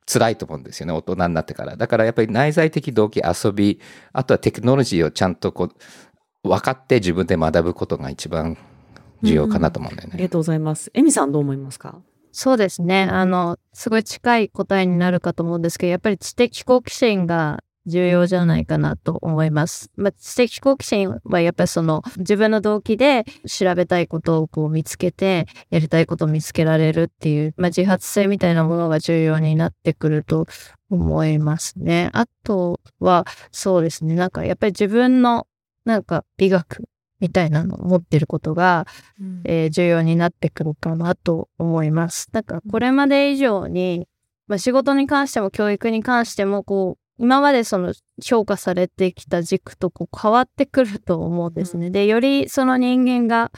[0.07, 1.77] 辛いと思うんですよね大人になってから。
[1.77, 3.81] だからやっぱり内在的動機遊び
[4.13, 5.71] あとはテクノロジーをちゃんとこ
[6.45, 8.57] う分かって自分で学ぶことが一番
[9.23, 10.91] 重要かなと思うんだよね、うん、ありがとうございます。
[10.95, 12.01] エミさんどう思いますか？
[12.33, 13.09] そうですね。
[13.11, 19.91] あの、すごい近い答えになるかと思うんですけど、やっぱり知的好奇心が重要じゃないかなと思います。
[19.97, 30.47] まあ、知的好奇心はやっぱりその自分の動機で調べたいことをこう見つけて、やりたいことを見つけられるっていう、まあ、自発性みたいなものが重要になってくると
[30.91, 32.11] 思いますね。
[32.13, 34.15] あとは、そうですね。
[34.15, 35.47] なんかやっぱり自分の
[35.85, 36.85] なんか美学
[37.21, 38.87] みたいなのを持ってることが、
[39.21, 42.29] うん、えー、重要になってくるかなと思います。
[42.33, 44.09] だからこれまで以上に、
[44.49, 47.93] まあ、仕事に関しても教育に関してもこう今までその
[48.25, 51.87] 評価されてきた軸とこう変わってくると思うんですね。
[51.87, 53.53] うん、でよりその人間が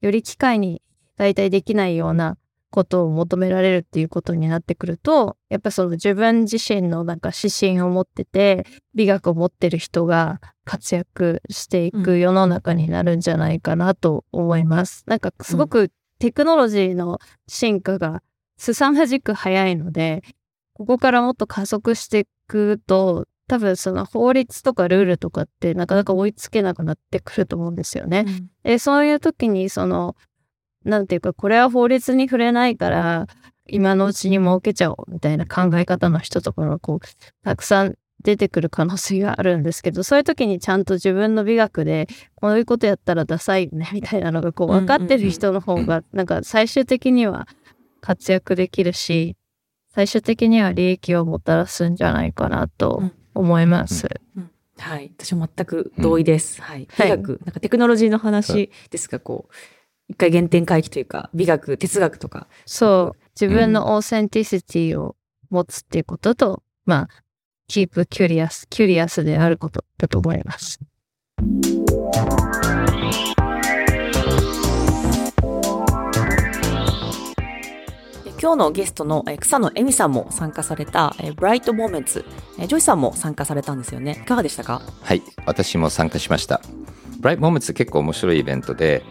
[0.00, 0.82] より機械に
[1.16, 2.36] 代替できないような
[2.72, 15.04] ことを求められるっていうことになってくると、やっぱその自分自身のなんか指針を持ってて、美学を持ってる人が活躍していく世の中になるんじゃないかなと思います。
[15.06, 18.22] なんかすごくテクノロジーの進化が
[18.56, 20.22] 凄まじく早いので、
[20.72, 28.24] ここからもっと加速していくと、多分その法律とかルールとかってなかなか追いつけなくなってくると思うんですよね。
[28.64, 30.16] うん、そういう時にその
[30.84, 33.26] なんていうか、これは法律に触れないから、
[33.68, 47.46] 今のうちに設けちゃおうみたいな考え方の人とかがこう、たくさん出てくる可能性があるんですけど、そういう時にちゃんと自分の美学で、こういうことやったらダサいね、みたいなのがこう分かってる人の方が、なんか最終的には
[48.00, 49.36] 活躍できるし、
[49.94, 53.02] 最終的には利益をもたらすんじゃないかなと
[53.34, 54.08] 思います。
[54.78, 55.12] はい。
[55.16, 56.62] 私も全く同意です。
[56.62, 56.88] はい。
[56.90, 59.54] はい美学、なんかテクノロジーの話ですが、こう、
[60.12, 62.46] 一回原点回帰というか、美学、哲学とか。
[62.66, 65.16] そう、自分のauthenticity を
[65.48, 67.08] 持つっていうことと、まあ、
[67.66, 70.80] keep curious、curious であることだと思います。
[78.24, 82.26] で今日のゲストのえー草野絵美さんも参加された、えー、 Bright Moments、
[82.58, 84.20] えージョイさんも参加されたんですよね。
[84.22, 84.82] いかがでしたか？
[85.00, 86.60] はい、私も参加しました。
[87.20, 89.02] ブライトモーメンツ結構面白いイベントで、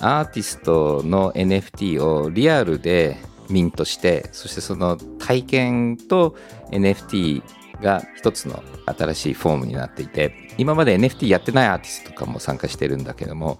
[0.00, 3.16] アーティストの NFT をリアルで
[3.48, 6.36] ミントして、そしてその体験と
[6.70, 7.42] NFT
[7.82, 13.58] が一つの新しいフォームになっていて、今まで NFT やってないアーティストとかも参加してるんだけども、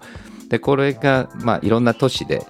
[0.49, 2.45] で、これが、まあ、いろんな都市で、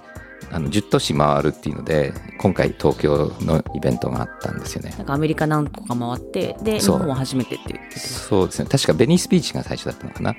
[0.52, 4.92] あの10都市回るっていうので、今回東京のイベントがあったんですよね。
[4.96, 8.26] なんかアメリカ何個か回って、で、日本も初めてって言ってます。
[8.26, 10.34] そうですね確かベニスビーチが最初だったのかな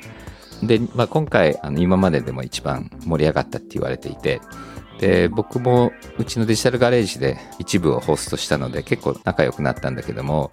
[0.64, 4.42] で、まあ、今回あの今まででも一番盛り上がったって言われていて
[5.00, 10.52] で僕もうちのデジタルガレージで一部をホストしたので結構仲良くなったんだけども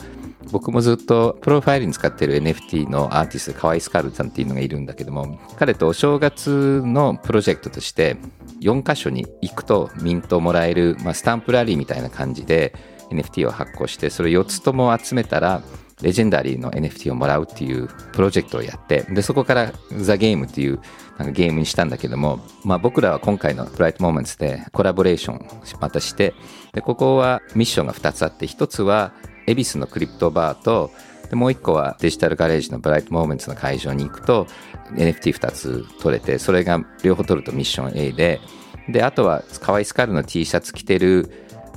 [0.51, 8.17] 僕もずっとプロファイルに使ってる NFT のアーティスト河合スカルさんっていうのがいるんだけども彼とお正月のプロジェクトとして
[8.63, 12.75] 4カ所に行くとミントをもらえる、まあ、スタンプラリーみたいな感じで
[13.11, 15.63] NFT を発行してそれ4つとも集めたら
[16.03, 20.81] レジェンダリーの NFT をもらうっていうプロジェクトをやってでそこからザ・ゲームっていう
[21.19, 26.35] なんかゲームにしたんだけども、まあ、僕らは今回のブライトモーメンツでコラボレーションまたして
[26.73, 29.13] でここはミッションが2つあって1つは
[29.47, 30.91] 恵比寿のクリプトバーと
[31.31, 34.47] でもう1個はデジタルガレージのブライトモーメンツの会場に行くと
[34.93, 38.41] NFT2 つ取れてそれが両方取るとミッション A で
[38.89, 41.31] であとはカワイスカルの T シャツ着てる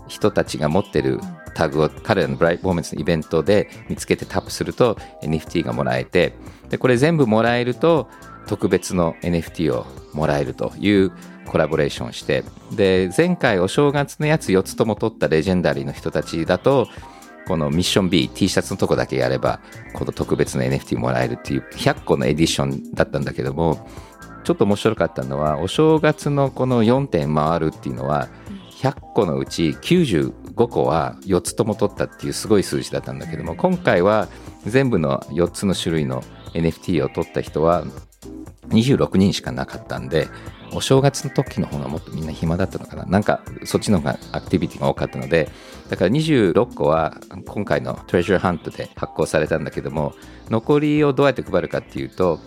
[0.07, 1.19] 人たちが持ってる
[1.53, 6.33] タグを彼らのブライトモーメンツのイベントで見つけてタップすると NFT がもらえて
[6.69, 8.07] でこれ全部もらえると
[8.47, 11.11] 特別の NFT をもらえるという
[11.45, 12.43] コラボレーションして
[12.75, 16.87] で前回お正月のやつ4つとも取ったレジェンダリーの人たちだと
[17.47, 19.59] このミッション B T シャツのとこだけやれば
[19.93, 23.87] この特別な NFT もらえるっていう100個のエディションだったんだけども
[24.43, 28.29] ちょっと面白かったのはお正月のこの4点回るっていうのは
[28.81, 29.75] 100個のうち
[30.55, 34.27] 5個は4つとも取ったっていうすごい数字だったんだけども今回は
[34.65, 37.85] 全部の4つの種類の NFT を取った人は
[38.69, 40.27] 26人しかなかったんで
[40.73, 43.05] お正月の時の方がもっとみんな暇だったのかな。
[43.05, 45.49] なんかそっちの方がアクティビティが多かったので
[45.89, 50.13] だから26個は今回のトレジャーハントで発行されたんだけども
[50.49, 52.39] 残りをどうやって配るかっていうと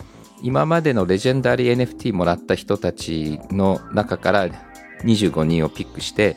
[0.43, 4.49] 今までのレジェンダリー NFT もらった人たちの中から
[5.03, 6.37] 25人をピックして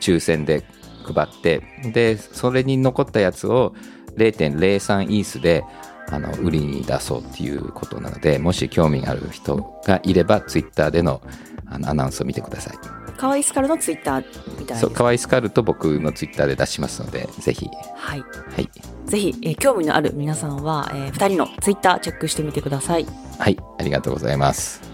[0.00, 0.64] 抽選で
[1.02, 1.62] 配って
[1.92, 3.74] でそれに残ったやつを
[4.16, 5.64] 0.03イースで
[6.10, 11.22] あの売りに出そうっていうことなのでもし興味がある人がいればツイッターでの
[11.66, 14.80] あのアナウンスを見てくださいカワイスカルのツイッターみたいです。
[14.80, 18.20] そう可愛いスカルと僕のツイッターで出しますのでぜひはい。
[18.20, 18.26] は
[18.60, 18.68] い
[19.06, 23.06] ぜひ、えー興味のある皆さんは、えー、2人のツイッターチェックしてみてください。
[23.38, 24.91] はいありがとうございます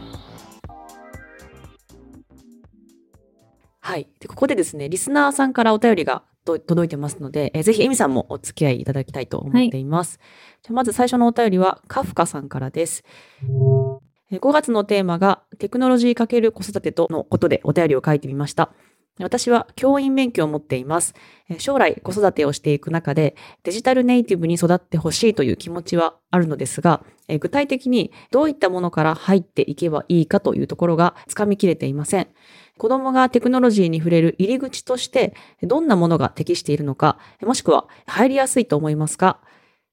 [3.88, 4.06] はい。
[4.20, 10.20] で、ここでですね、リスナーさんからお便りがと届いてますので、えーぜひ、エミさんもお付き合いいただきたいと思っています。
[10.62, 13.02] じゃあまず最初のお便りは、カフカさんからです。
[13.42, 13.98] えー
[14.40, 18.72] 5月のテーマが、テクノロジー×子育てとのことでお便りを書いてみました。
[19.20, 21.14] 私は教員免許を持っています。
[21.48, 32.28] えー将来子育てをしていく中でデジタルネイティブに育ってほしいという気持ちはあるのですが、えー具体的にどういったものから入っていけばいいかというところがつかみきれていません。
[32.78, 39.40] 子供がテクノロジーに触れる入り口としてどんなものが適しているのか、もしくは入りやすいと思いますか？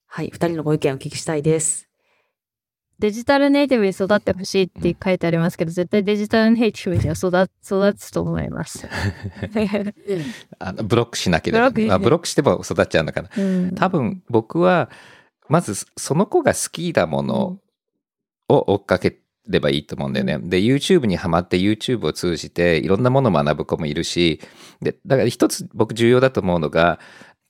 [0.06, 1.90] はい、二人のご意見をお聞きしたいです。
[2.98, 8.88] デジタルネイティブに育ってほしいって書いてありますけど、絶対デジタルネイティブには育育つと思います。
[10.60, 11.72] あのブロックしなければ。
[11.72, 13.30] ブロックまあ、ブロックしても育っちゃうのかな。
[13.38, 13.76] うん。
[13.76, 14.90] 多分僕は
[15.50, 17.60] まずその子が好きなもの
[18.48, 20.40] を追っかければいいと思うんだよね。
[20.40, 24.42] で YouTube にハマって YouTube を通じていろんなものを学ぶ子もいるし
[24.82, 27.00] でだから一つ僕重要だと思うのが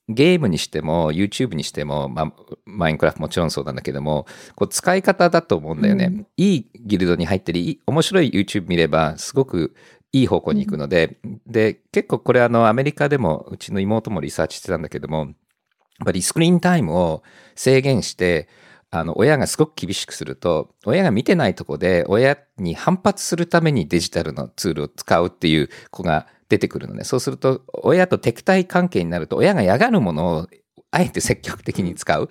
[0.08, 2.34] ゲームにしても YouTube にしても、まあ、
[2.66, 6.06] マインクラフトもちろんそうなんだけどもこう使い方だと思うんだよね。
[6.06, 9.74] うんいいギルドに入ったり面白い YouTube 見ればすごく
[10.12, 15.28] いい方向に行くので、で結構これあのアメリカでもうちの妹もリサーチしてたんだけどもやっ
[16.06, 17.24] ぱりスクリーンタイムを
[17.56, 18.48] 制限して
[18.92, 27.04] あの親がすごく厳しくすると親が見てないとこで親に反発するためにデジタルのツールを使うっていう子が出てくるので。
[27.04, 30.48] そうすると、親と敵対関係になると、親が嫌がるものを
[30.92, 32.30] あえて積極的に使う。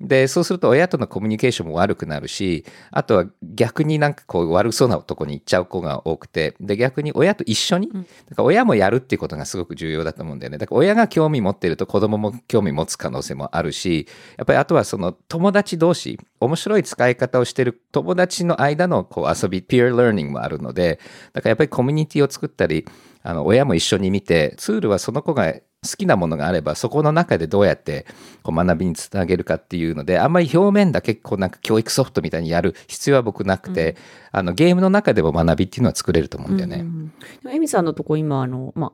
[0.00, 8.04] で、そうすると親とのコミュニケーションも悪くなるし、あとは逆になんかこう悪そうなとこに行っちゃう子が多くて、で、逆に親と一緒に、だか
[8.38, 10.58] ら親もやるっていうことがすごく重要だと思うんだよね。
[10.58, 21.00] だから親が興味持ってると子供も興味持つ可能性もあるし、やっぱりあとはその友達同士、面白い使い方をしてる友達の間のこう遊び、peer learning もあるので、
[21.32, 22.86] だからやっぱりコミュニティを作ったり、
[23.22, 25.52] あの親も一緒に見て、ツールはその子が
[25.84, 28.04] 好きなものがあればそこの中でどうやって
[28.42, 33.96] こう学びにつなげるかっていうのであんまり表面だけこうなんか教育ソフトみたいにやる必要は僕なくて、うん、
[34.32, 36.78] あのゲームの中でも学びっていうのは作れると思うんだよね。
[36.78, 37.12] うん
[37.44, 38.92] うん、エミさんのとこ今あの、まあ、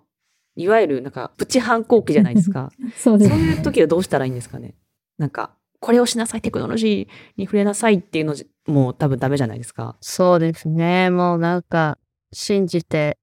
[0.56, 2.70] いわゆるなんかプチ反抗期じゃないですか。
[2.96, 4.74] そうです、ね、そういう時はどうしたらいいんですかね？
[5.16, 7.08] なんかこれをしなさいテクノロジー
[7.38, 8.34] に触れなさいっていうの
[8.66, 9.96] もう多分ダメじゃないですか。
[10.00, 11.08] そうですね。
[11.08, 11.96] もうなんか
[12.32, 13.16] 信じて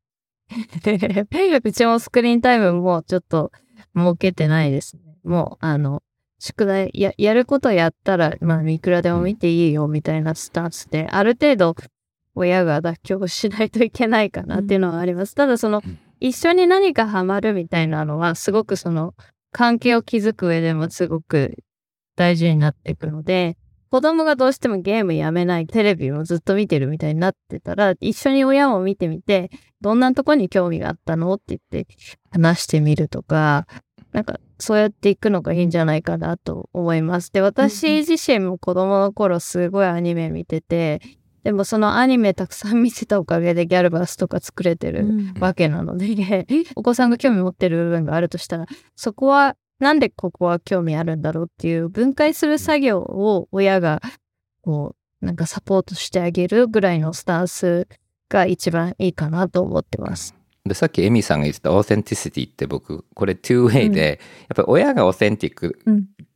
[1.63, 3.51] うちもスクリーンタイムもちょっと
[3.95, 5.17] 設けてないですね。
[5.23, 6.03] もう、あの、
[6.39, 11.75] 宿題や、やることやったら、まあ、いくらでも見ていいよ、みたいなスタンスで、ある程度、
[12.33, 15.35] 親が妥協しないといけないかなっていうのはあります。
[15.35, 15.81] ただ、その、
[16.19, 19.13] 一緒に何かハマるみたいなのは、すごくその、
[19.51, 21.57] 関係を築く上でもすごく
[22.15, 23.57] 大事になっていくので、
[23.91, 31.33] 子供がどうしてもゲームやめない、テレビもずっと見てるみたいになってたら、一緒に親も見てみて、どんなとこに興味があったの？
[31.33, 31.87] って言って
[32.31, 33.67] 話してみるとか、
[34.13, 37.33] なんかそうやっていくのがいいんじゃないかなと思います。
[37.33, 41.01] で、私自身も子供の頃すごいアニメ見てて、
[41.43, 45.05] でもそのアニメたくさん見せたおかげでギャルバスとか作れてる
[45.39, 53.99] わけなので、うん、お子さんが興味持ってる部分があるとしたら、そこはなんでここは興味あるんだろうっていう分解する作業を親が
[54.61, 57.87] こうなんかサポートしてあげるぐらいのスタンス
[58.29, 60.35] が一番いいかなと思ってます。
[60.65, 65.79] でさっきエミさんが言ってた authenticity って僕これ 2way で、やっぱり親が authentic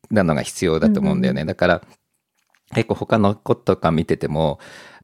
[0.09, 1.81] なのが必要だと思うんだよね、だから
[2.73, 4.59] 結構他の子とか見てても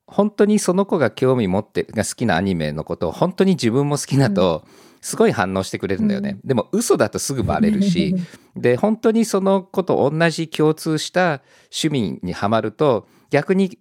[0.07, 6.39] 本当にその子が興味持ってが好きなアニメのことを本当に自分も好きだと、うんすごい反応してくれるんだよね。
[6.45, 8.15] でも嘘だとすぐバレるし、
[8.55, 11.41] で、本当にその子と同じ共通した
[11.75, 13.79] 趣味にはまると、逆に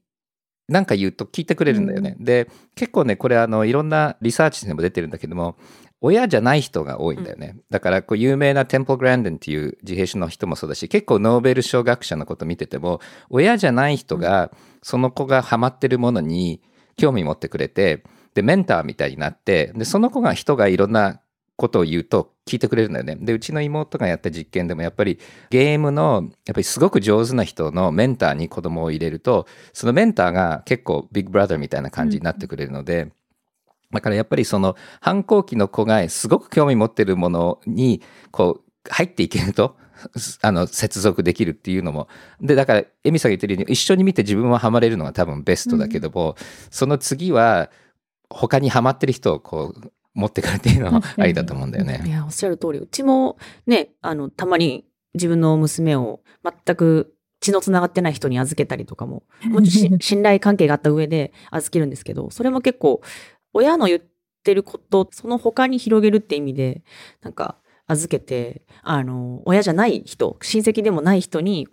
[0.69, 2.17] 何か言うと聞いてくれるんだよね。
[2.21, 5.57] で、結構ね、これあの、いろんなリサーチでも出てるんだけども、
[6.01, 7.57] 親じゃない人が多いんだよね。
[7.69, 14.51] だから、こう、有名なテンポ・グランデンっていう自閉症の人もそうだし、結構ノーベル賞学者のこと見てても、親じゃない人が、
[14.83, 16.63] その子がハマってるものに
[16.97, 18.03] 興味持ってくれて、
[18.35, 21.21] で、メンターみたいになって、で、その子が人がいろんな
[21.61, 23.17] ことを言うと聞いてくれるんだよね。
[23.17, 25.19] で、うちの妹がやった実験でもやっぱり
[25.51, 33.13] ゲームの、やっぱりすごく上手な人のメンターに子供を入れると、そのメンターが結構ビッグブラザーみたいな感じになってくれるので、うん、
[33.93, 38.01] だからやっぱりその反抗期の子がすごく興味持ってるものに、
[38.31, 39.77] こう、入っていけると、
[40.41, 42.09] あの、接続できるっていうのも。
[42.41, 46.37] で、だから、エミさんが言ってるように、一緒に見て自分はハマれるのが多分ベストだけども、うん、
[46.71, 47.71] その次は、
[48.31, 52.03] 他にハマってる人をこう持ってくるっていうのはありだと思うんだよね。
[52.07, 52.79] いや、おっしゃる通り。
[52.79, 63.03] うちもね、あの、たまに自分の娘を全く血のつながってない人に預けたりとかも、もちろん 信頼関係があった上で預けるんですけど、それも結構、
[63.53, 64.01] 親の言っ
[64.45, 66.83] てること、その他に広げるって意味で、
[67.23, 67.57] なんか、
[67.91, 71.67] 預けて、あの、親じゃない人、親戚でもない人に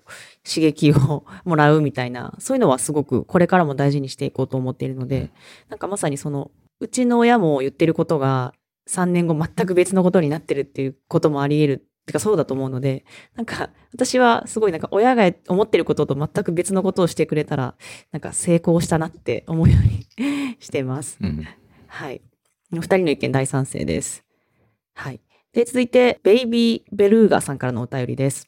[0.43, 5.31] 刺激を もらうみたいな、そういうのはすごくこれからも大事にしていこうと思っているので、
[5.69, 8.53] なんかまさにその、うちの親も言ってることが
[8.87, 11.83] 3年後全く別のことになってるっていうこともあり得る。
[11.83, 13.03] ってかそうだと思うので、
[13.35, 17.75] なんか私はすごいなんか親が思ってることと全く別のことをしてくれたら、
[18.13, 21.17] なんか成功したなって思うように してます。
[21.21, 21.45] うん、
[21.87, 22.21] はい。
[22.71, 24.23] 二人の意見大賛成です。
[24.93, 25.19] はい。
[25.57, 28.47] で、続いて、ベイビーベルーガさんからのお便りです。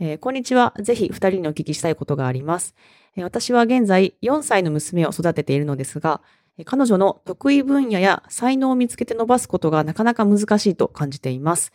[0.00, 0.74] えー、こんにちは。
[0.80, 2.74] ぜひ二人にお聞きしたいことがあります。
[3.14, 6.22] えー、私は現在4歳の娘を育てているのですが、
[6.64, 11.72] 彼女の得意分野や才能を見つけて伸ばすことがなかなか難しいと感じています。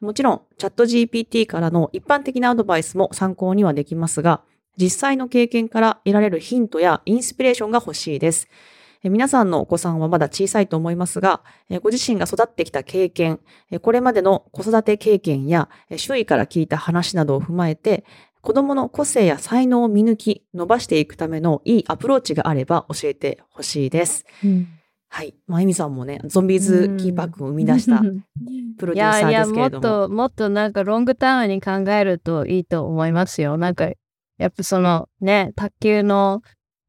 [0.00, 4.40] もちろん、チャット GPT からの一般的なアドバイスも参考にはできますが、
[4.78, 8.48] 実際の経験から得られるヒントやインスピレーションが欲しいです。
[9.04, 11.42] 皆さんのお子さんはまだ小さいと思いますが、
[11.82, 13.40] ご自身が育ってきた経験、
[13.80, 18.04] これまでの子育て経験や周囲から聞いた話などを踏まえて、
[18.40, 24.24] 子供の個性や才能を見抜き、伸ばしていくためのいいアプローチがあれば教えてほしいです。
[24.44, 24.68] うん
[25.14, 25.34] はい。
[25.46, 28.00] まゆみさんもね、ゾンビーズキーパックを生み出した
[28.78, 29.86] プロデューサーですけれども。
[29.92, 33.58] いやいや、もっと、もっとなんかロングターンに考えるといいと思いますよ。
[33.58, 33.90] なんか、
[34.38, 36.40] やっぱそのね、卓球の、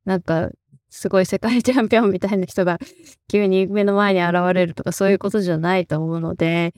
[0.06, 0.52] なんか、
[0.94, 2.78] すごい世界チャンピオンみたいな人が
[3.28, 6.74] 急に目の前に現れるとかそういうことじゃないと思うので、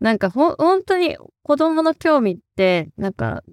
[0.00, 3.44] なんかほ、本当に子供の興味って、なんか、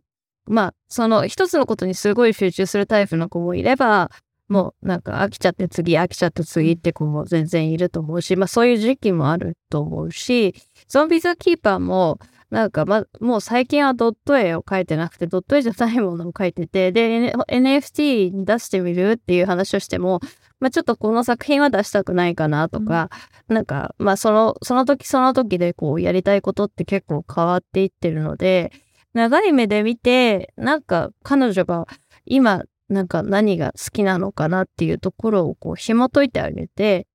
[0.46, 4.10] まあ、その一つのことにすごい集中するタイプの子もいれば、
[4.48, 10.56] もうなんか飽きちゃって次、飽きちゃって次って子も全然いると思うし、まあそういう時期もあると思うし、
[10.88, 12.18] ゾンビザキーパーも、
[12.50, 20.22] なんかま、もう最近はドット絵を描いてなくて、ドット絵じゃないものを描いてて、で、NFT に出してみるっていう話をしても、
[20.60, 23.10] まあちょっとこの作品は出したくないかなとか、
[23.50, 28.72] うん、なんか、まあその、その時その時でこうやりたいことって結構変わっていってるので、
[29.14, 31.86] 長い目で見て、なんか彼女が
[32.26, 37.07] 今なんか何が好きなのかなっていうところをこう紐解いてあげて、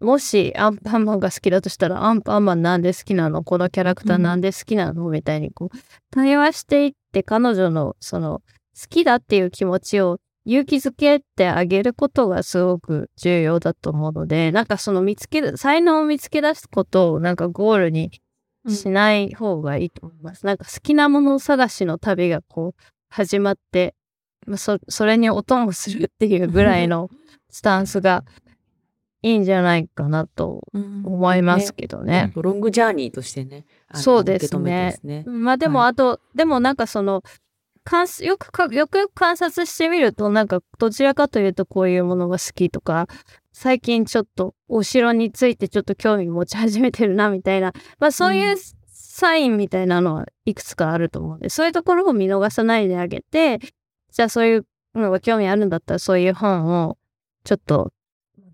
[0.00, 3.42] もしアンパンマンが好きだとしたら、アンパンマンなんで好きなの？
[3.42, 5.78] このキャラクターなんで好きなの、みたいにこう、
[6.10, 8.42] 対話していって彼女のその
[8.78, 18.12] 好きだっていう気持ちを勇気づけてあげることがすごく重要だと思うので、なんかその見つける、才能を見つけ出すことをなんかゴールに
[18.68, 20.42] しない方がいいと思います。
[20.42, 23.94] うん、なんか好きなもの探しの旅がこう始まって、
[24.56, 27.08] そそれにお供するっていうぐらいの
[27.50, 28.24] スタンスが
[29.22, 32.26] いいんじゃないかなと思いますけどね。
[32.28, 33.64] ねロングジャーニーとしてね。
[33.94, 34.98] そうですね。
[35.02, 37.22] ねまあでも、あと、はい、でもなんかその、
[38.20, 43.06] よくか、よく観察してみると、なんか、どちらかというとこういうものが好きとか、
[43.52, 48.56] 最近ちょっとお城についてちょっと興味持ち始めてるな、みたいな、まあそういう
[48.88, 53.60] サインみたいなのはいくつかあると思うんで、そういうところを見逃さないであげて、
[54.12, 56.98] じゃあそういうのが興味あるんだったらそういう本を
[57.44, 57.92] ちょっと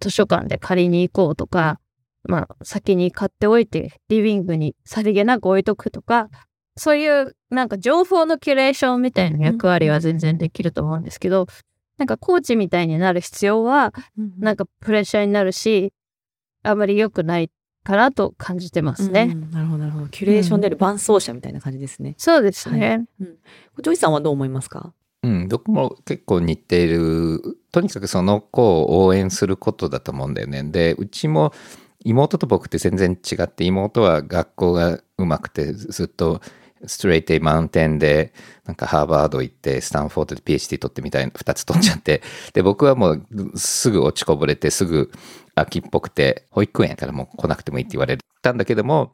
[0.03, 1.79] 図書館で借りに行こうとか、
[2.25, 6.29] まあ先に買っておいてリビングにさりげなく置いとくとか、
[6.77, 11.47] そういうなんか情報のキュレーションみたいな役割は全然できると思うんですけど、
[11.99, 13.93] なんかコーチみたいになる必要は、
[14.39, 15.93] なんかプレッシャーになるし、
[16.63, 17.51] あまり良くない
[17.85, 19.31] かなと感じてますね。
[19.33, 20.07] うん、なるほど、なるほど。
[20.07, 22.15] キュレーションである伴走者みたいな感じですね。
[22.17, 22.89] そうですね。
[22.89, 23.37] はい、うん、
[23.83, 24.95] ジョイさんはどう思いますか？
[25.23, 27.41] うん、僕も結構似ている。
[27.71, 30.63] とにかくその子を応援することだと思うんだよね。
[30.65, 31.53] で、うちも
[32.05, 36.41] 妹と僕って全然違って、妹は学校がうまくてずっと
[36.87, 38.33] straight A まうんてんで、
[38.65, 45.11] なんかハーバード行って、スタンフォードで PhD 取ってみたいな、2つ取っちゃって、で、僕はもうすぐ落ちこぼれて、すぐ
[45.55, 49.13] 秋っぽくて、保育園からもう来なくてもいいって言われたんだけども、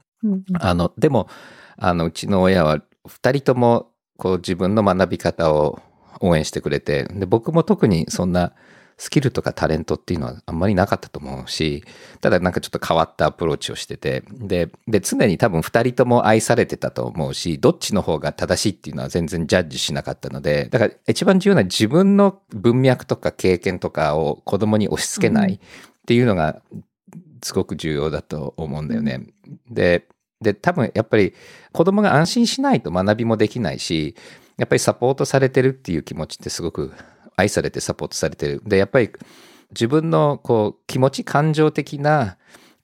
[0.60, 1.28] あの、でも、
[1.76, 5.80] あの、うちの親は2人とも、こう自分の学び方を
[6.20, 8.52] 応援してくれて、で、僕も特にそんな
[8.98, 11.84] スキルとかタレントっていうのはあんまりなかったと思うし、
[12.20, 25.58] ただなんかちょっと変わったアプローチをしてて、で、で常に多分二人とも愛されてたと思うし、どっちの方が正しいっていうのは全然ジャッジしなかったので、だから一番重要な自分の文脈とか経験とかを子供に押し付けないっ
[26.06, 26.60] ていうのが
[27.44, 29.28] すごく重要だと思うんだよね。
[29.70, 30.08] で、
[30.40, 31.34] で、多分やっぱり
[31.72, 34.16] 子供が安心しないと学びもできないし、
[34.58, 36.92] やっぱりサポートされてるっていう気持ちってすごく
[37.36, 38.62] 愛されてサポートされてる。
[38.66, 39.10] で、やっぱり
[39.70, 42.36] 自分のこう気持ち感情的な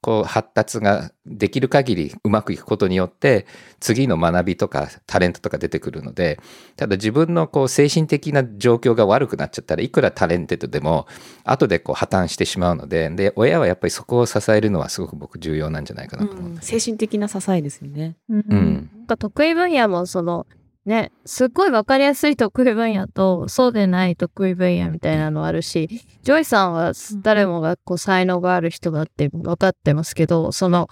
[0.04, 3.46] こう発達ができる限りうまくいくことによって
[3.80, 6.38] 次の学びとかタレントとか出てくるので
[6.76, 11.06] ただ自分のこう精神的な状況が悪くなっちゃったらいくら talented でも
[11.42, 18.16] 後でこう破綻してしまうのでで親はやっぱりそこを支えるのはすごく僕重要なんじゃないかなと思う、うん、精神的な支えですよね。
[18.28, 20.46] うん、うん、得意分野もその
[20.86, 25.88] ね、すっごいわかりやすい得意分野と、そうでない得意分野みたいなのあるし、
[26.22, 30.88] ジョイさんは誰もがこう才能がある人だって分かってますけど、その、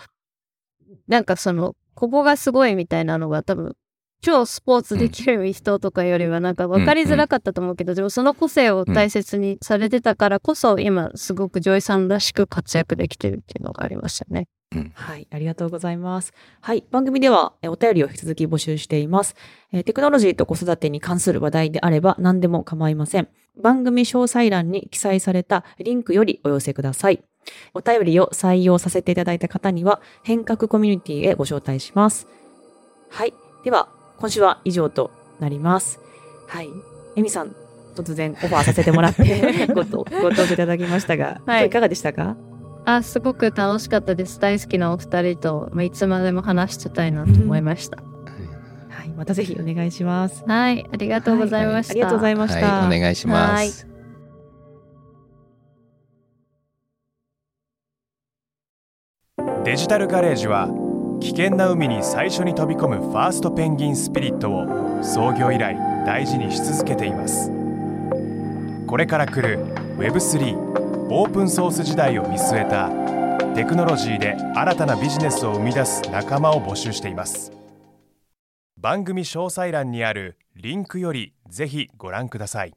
[1.09, 3.77] なんかその、ここがすごいみたいなのが多分、
[4.23, 14.47] 超スポーツできる人とかよりはなんか分かりづらかったと思うけど、でもその個性を大切にされてたからこそ、今すごくジョイさんらしく活躍できてるっていうのがありましたね。
[14.95, 16.33] はい、ありがとうございます。
[16.61, 19.35] はい、番組ではお便りを引き続き募集しています。
[19.85, 23.29] テクノロジーと子育てに関する話題であれば何でも構いません。
[23.61, 27.23] 番組詳細欄に記載されたリンクよりお寄せください。
[27.75, 32.27] お便りを採用させていただいた方には変革コミュニティへご招待します。
[33.11, 35.11] はい、では今週は以上と
[35.41, 36.01] なります。
[36.49, 36.69] はい、
[37.17, 37.55] エミさん、
[37.97, 42.37] 突然オファーさせてもらって ごご登場いただきましたが、はい、いかがでしたか？
[42.85, 44.41] あ、すごく楽しかったです。
[44.41, 47.99] 大好きなお二人と、まあ、いつまでも話してたいなと思いました。
[48.89, 50.45] はい、またぜひお願いします。
[50.47, 51.95] はい、ありがとうございました。
[51.95, 52.67] はい、ありがとうございました。
[52.67, 53.93] はい、お願いします。
[59.65, 60.69] デジタルガレージは
[61.21, 67.49] 危険な海に最初に飛び込むファーストペンギンスピリットを創業以来大事にし続けています
[68.89, 69.65] これから来る
[69.99, 70.72] Web3
[71.15, 72.89] オープンソース時代を見据えた
[73.55, 77.53] テクノロジーで新たなビジネスを生み出す仲間を募集しています
[78.79, 82.73] 番組詳細欄にあるリンクよりぜひご覧ください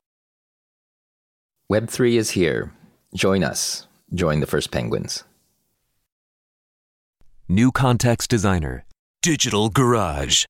[1.71, 2.71] Web3 is here.
[3.15, 3.87] Join us.
[4.13, 5.23] Join the first penguins.
[7.47, 8.83] New Context Designer
[9.21, 10.45] Digital Garage.